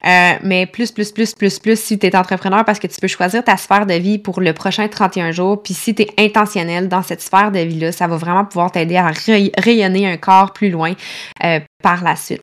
Euh, 0.05 0.39
mais 0.41 0.65
plus, 0.65 0.93
plus, 0.93 1.11
plus, 1.11 1.33
plus, 1.33 1.59
plus 1.59 1.77
si 1.77 1.99
tu 1.99 2.07
es 2.07 2.15
entrepreneur 2.15 2.63
parce 2.63 2.79
que 2.79 2.87
tu 2.87 2.95
peux 3.01 3.09
choisir 3.09 3.43
ta 3.43 3.57
sphère 3.57 3.85
de 3.85 3.93
vie 3.95 4.19
pour 4.19 4.39
le 4.39 4.53
prochain 4.53 4.87
31 4.87 5.31
jours. 5.31 5.61
Puis 5.61 5.73
si 5.73 5.93
tu 5.93 6.03
es 6.03 6.09
intentionnel 6.17 6.87
dans 6.87 7.03
cette 7.03 7.21
sphère 7.21 7.51
de 7.51 7.59
vie-là, 7.59 7.91
ça 7.91 8.07
va 8.07 8.15
vraiment 8.15 8.45
pouvoir 8.45 8.71
t'aider 8.71 8.95
à 8.95 9.11
rayonner 9.57 10.07
un 10.07 10.15
corps 10.15 10.53
plus 10.53 10.69
loin 10.69 10.93
euh, 11.43 11.59
par 11.83 12.01
la 12.01 12.15
suite. 12.15 12.41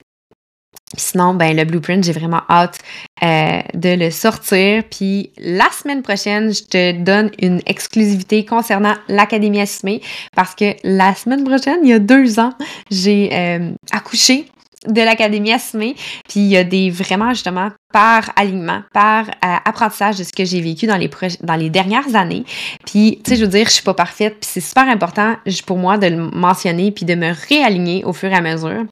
Sinon, 0.97 1.35
ben 1.35 1.55
le 1.55 1.65
blueprint, 1.65 2.03
j'ai 2.03 2.13
vraiment 2.13 2.41
hâte 2.49 2.79
euh, 3.23 3.61
de 3.75 3.95
le 3.95 4.11
sortir. 4.11 4.85
Puis 4.91 5.31
la 5.39 5.69
semaine 5.71 6.03
prochaine, 6.03 6.53
je 6.53 6.63
te 6.63 6.93
donne 6.93 7.31
une 7.41 7.61
exclusivité 7.67 8.45
concernant 8.47 8.95
l'Académie 9.09 9.61
Assumée 9.61 10.01
parce 10.35 10.55
que 10.55 10.77
la 10.85 11.15
semaine 11.15 11.45
prochaine, 11.45 11.81
il 11.83 11.91
y 11.91 11.93
a 11.93 11.99
deux 11.99 12.41
ans, 12.41 12.55
j'ai 12.91 13.31
euh, 13.33 13.71
accouché 13.93 14.47
de 14.87 15.03
l'Académie 15.03 15.53
Assumée. 15.53 15.95
Puis 16.29 16.41
il 16.41 16.47
y 16.49 16.57
a 16.57 16.65
des 16.65 16.91
vraiment 16.91 17.31
justement 17.31 17.71
par 17.93 18.31
alignement, 18.37 18.83
par 18.95 19.29
euh, 19.29 19.57
apprentissage 19.65 20.17
de 20.17 20.25
ce 20.25 20.33
que 20.33 20.45
j'ai 20.45 20.61
vécu 20.61 20.87
dans 20.87 20.97
les, 20.97 21.11
dans 21.43 21.57
les 21.57 21.71
dernières 21.71 22.15
années. 22.15 22.45
Puis, 22.87 23.21
tu 23.25 23.31
sais, 23.31 23.37
je 23.37 23.45
veux 23.45 23.51
dire, 23.51 23.67
je 23.67 23.73
suis 23.73 23.83
pas 23.83 23.95
parfaite. 23.95 24.37
Puis 24.41 24.51
c'est 24.53 24.61
super 24.61 24.89
important 24.89 25.37
pour 25.67 25.79
moi 25.79 25.99
de 25.99 26.07
le 26.07 26.17
mentionner 26.17 26.93
puis 26.93 27.05
de 27.05 27.15
me 27.15 27.33
réaligner 27.49 28.05
au 28.05 28.13
fur 28.13 28.31
et 28.31 28.35
à 28.35 28.41
mesure 28.41 28.85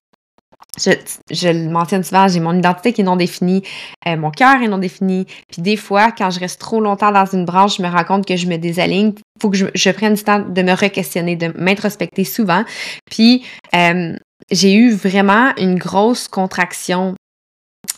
je, 0.79 1.49
le 1.49 1.71
mentionne 1.71 2.03
souvent, 2.05 2.29
j'ai 2.29 2.41
mon 2.41 2.57
identité 2.57 2.93
qui 2.93 3.01
est 3.01 3.05
non 3.05 3.17
définie, 3.17 3.63
euh, 4.07 4.17
mon 4.17 4.31
cœur 4.31 4.63
est 4.63 4.69
non 4.69 4.79
défini. 4.79 5.27
Puis 5.51 5.63
des 5.63 5.77
fois, 5.77 6.13
quand 6.13 6.31
je 6.31 6.41
reste 6.41 6.61
trop 6.61 6.81
longtemps 6.81 7.13
dans 7.13 7.27
une 7.27 7.45
branche, 7.45 7.79
je 7.79 7.83
me 7.83 7.89
rends 7.89 8.05
compte 8.05 8.27
que 8.27 8.37
je 8.37 8.47
me 8.47 8.57
désaligne. 8.57 9.13
Il 9.17 9.43
faut 9.43 9.51
que 9.51 9.57
je, 9.57 9.91
prenne 9.91 10.15
du 10.15 10.23
temps 10.23 10.41
de 10.41 10.63
me 10.63 10.73
re-questionner, 10.73 11.37
de 11.37 11.53
m'introspecter 11.59 12.25
souvent. 12.25 12.65
Puis 13.11 13.45
euh, 13.75 14.15
j'ai 14.51 14.75
eu 14.75 14.93
vraiment 14.93 15.53
une 15.57 15.79
grosse 15.79 16.29
contraction 16.29 17.15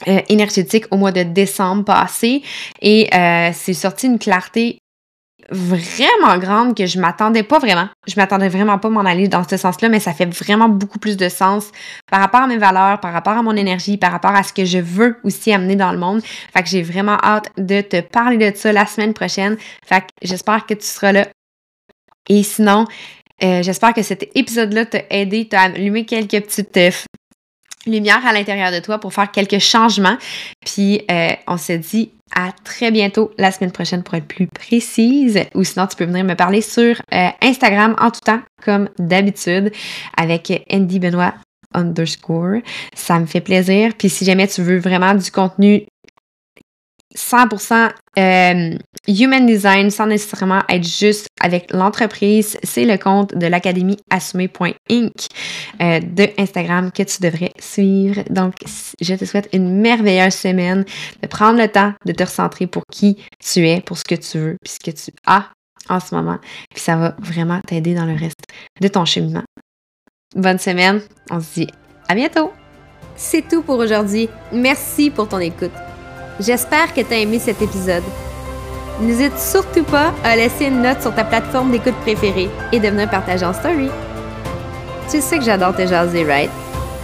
euh, 0.07 0.21
énergétique 0.29 0.85
au 0.91 0.97
mois 0.97 1.13
de 1.13 1.23
décembre 1.23 1.85
passé 1.85 2.43
et 2.81 3.09
c'est 3.53 3.75
sorti 3.75 4.07
une 4.07 4.19
clarté 4.19 4.79
vraiment 5.51 6.39
grande 6.39 6.77
que 6.77 6.87
je 6.87 6.99
m'attendais 6.99 7.43
pas 7.43 7.59
vraiment. 7.59 7.89
Je 8.07 8.15
m'attendais 8.17 8.49
vraiment 8.49 8.79
pas 8.79 8.89
à 8.89 8.91
m'en 8.91 9.01
aller 9.01 9.29
dans 9.29 9.47
ce 9.49 9.57
sens-là, 9.57 9.89
mais 9.89 10.01
ça 10.01 10.13
fait 10.13 10.27
vraiment 10.27 10.69
beaucoup 10.69 10.99
plus 10.99 11.17
de 11.17 11.29
sens 11.29 11.71
par 12.11 12.21
rapport 12.21 12.43
à 12.43 12.47
mes 12.47 12.59
valeurs, 12.59 13.01
par 13.01 13.13
rapport 13.13 13.35
à 13.35 13.43
mon 13.43 13.57
énergie, 13.57 13.97
par 13.97 14.13
rapport 14.13 14.35
à 14.35 14.43
ce 14.43 14.53
que 14.53 14.65
je 14.65 14.79
veux 14.79 15.17
aussi 15.25 15.53
amener 15.53 15.77
dans 15.77 15.93
le 15.93 15.99
monde. 15.99 16.23
Fait 16.23 16.63
que 16.63 16.69
j'ai 16.69 16.83
vraiment 16.83 17.19
hâte 17.23 17.51
de 17.57 17.81
te 17.81 18.01
parler 18.01 18.51
de 18.51 18.57
ça 18.57 18.73
la 18.73 18.87
semaine 18.87 19.15
prochaine. 19.15 19.57
Fait 19.85 20.01
que 20.01 20.07
j'espère 20.23 20.67
que 20.67 20.75
tu 20.75 20.87
seras 20.87 21.13
là. 21.13 21.29
Et 22.29 22.43
sinon, 22.43 22.85
euh, 23.43 23.63
j'espère 23.63 23.95
que 23.95 24.03
cet 24.03 24.29
épisode-là 24.35 24.87
t'a 24.87 25.03
aidé, 25.11 25.49
t'a 25.49 25.63
allumé 25.63 26.05
quelques 26.05 26.43
petites 26.43 26.77
euh, 26.77 26.91
lumières 27.89 28.27
à 28.27 28.33
l'intérieur 28.33 28.73
de 28.73 28.79
toi 28.79 28.99
pour 28.99 29.13
faire 29.13 29.31
quelques 29.31 29.59
changements. 29.59 30.17
Puis 30.65 31.03
euh, 31.11 31.31
on 31.47 31.57
se 31.57 31.73
dit 31.73 32.11
à 32.35 32.53
très 32.65 32.91
bientôt 32.91 33.31
la 33.39 33.51
semaine 33.51 33.73
prochaine 33.73 34.03
pour 34.03 34.15
être 34.15 34.27
plus 34.27 34.47
précise. 34.47 35.41
Ou 35.55 35.65
sinon, 35.65 35.87
tu 35.87 35.97
peux 35.97 36.05
venir 36.05 36.25
me 36.25 36.35
parler 36.35 36.61
sur 36.61 37.01
euh, 37.13 37.29
Instagram 37.43 37.97
en 37.99 38.11
tout 38.11 38.21
temps, 38.21 38.41
comme 38.63 38.89
d'habitude, 38.99 39.73
avec 40.17 40.53
Andy 40.71 40.99
Benoît 40.99 41.35
underscore. 41.75 42.61
Ça 42.95 43.19
me 43.19 43.27
fait 43.27 43.41
plaisir. 43.41 43.93
Puis 43.97 44.09
si 44.09 44.25
jamais 44.25 44.49
tu 44.49 44.63
veux 44.63 44.79
vraiment 44.79 45.15
du 45.15 45.31
contenu 45.31 45.87
100% 47.17 47.91
euh, 48.19 48.79
human 49.07 49.47
design 49.47 49.91
sans 49.91 50.07
nécessairement 50.07 50.63
être 50.69 50.87
juste 50.87 51.29
avec 51.41 51.73
l'entreprise, 51.73 52.59
c'est 52.63 52.85
le 52.85 52.99
compte 52.99 53.35
de 53.35 53.47
l'académie 53.47 53.99
assumé.inc 54.11 55.27
euh, 55.81 56.01
de 56.01 56.29
Instagram 56.39 56.91
que 56.93 57.03
tu 57.03 57.23
devrais 57.23 57.53
suivre. 57.59 58.23
Donc, 58.29 58.55
je 59.01 59.15
te 59.15 59.25
souhaite 59.25 59.49
une 59.53 59.81
merveilleuse 59.81 60.35
semaine, 60.35 60.85
de 61.23 61.27
prendre 61.29 61.59
le 61.59 61.69
temps 61.69 61.95
de 62.05 62.13
te 62.13 62.23
recentrer 62.23 62.67
pour 62.67 62.83
qui 62.93 63.17
tu 63.39 63.67
es, 63.67 63.81
pour 63.81 63.97
ce 63.97 64.05
que 64.05 64.15
tu 64.15 64.39
veux, 64.39 64.57
puis 64.63 64.75
ce 64.75 64.91
que 64.91 64.97
tu 64.97 65.13
as 65.27 65.49
en 65.89 66.01
ce 66.01 66.15
moment. 66.15 66.39
Puis 66.71 66.81
ça 66.81 66.97
va 66.97 67.17
vraiment 67.19 67.61
t'aider 67.67 67.95
dans 67.95 68.05
le 68.05 68.15
reste 68.15 68.43
de 68.81 68.89
ton 68.89 69.05
cheminement. 69.05 69.45
Bonne 70.35 70.59
semaine, 70.59 71.01
on 71.31 71.41
se 71.41 71.55
dit 71.55 71.69
à 72.09 72.15
bientôt. 72.15 72.53
C'est 73.17 73.49
tout 73.49 73.63
pour 73.63 73.79
aujourd'hui. 73.79 74.29
Merci 74.53 75.11
pour 75.11 75.29
ton 75.29 75.39
écoute. 75.39 75.88
J'espère 76.41 76.95
que 76.95 77.01
tu 77.01 77.13
as 77.13 77.19
aimé 77.19 77.39
cet 77.39 77.61
épisode. 77.63 78.05
N'hésite 79.01 79.39
surtout 79.39 79.85
pas 79.85 80.13
à 80.25 80.37
laisser 80.37 80.67
une 80.67 80.83
note 80.83 81.03
sur 81.03 81.15
ta 81.15 81.25
plateforme 81.25 81.71
d'écoute 81.71 81.97
préférée 82.03 82.51
et 82.73 82.81
de 82.81 82.89
venir 82.89 83.11
partager 83.11 83.45
en 83.45 83.53
story. 83.53 83.89
Tu 85.11 85.21
sais 85.21 85.39
que 85.39 85.45
j'adore 85.45 85.75
te 85.75 85.87
jaser, 85.87 86.25
right? 86.25 86.51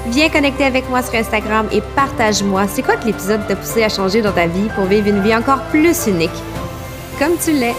Viens 0.09 0.29
connecter 0.29 0.65
avec 0.65 0.89
moi 0.91 1.03
sur 1.03 1.15
Instagram 1.15 1.67
et 1.73 1.81
partage-moi 1.97 2.67
c'est 2.69 2.83
quoi 2.83 2.97
que 2.97 3.07
l'épisode 3.07 3.47
t'a 3.49 3.57
poussé 3.57 3.83
à 3.83 3.89
changer 3.89 4.23
dans 4.23 4.33
ta 4.33 4.47
vie 4.47 4.69
pour 4.75 4.85
vivre 4.85 5.09
une 5.09 5.23
vie 5.23 5.35
encore 5.35 5.63
plus 5.71 6.07
unique? 6.07 6.31
Comme 7.19 7.37
tu 7.43 7.53
l'es. 7.53 7.75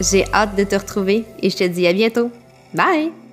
J'ai 0.00 0.26
hâte 0.34 0.54
de 0.56 0.64
te 0.64 0.76
retrouver 0.76 1.24
et 1.40 1.50
je 1.50 1.56
te 1.56 1.64
dis 1.64 1.86
à 1.86 1.92
bientôt. 1.92 2.30
Bye! 2.74 3.23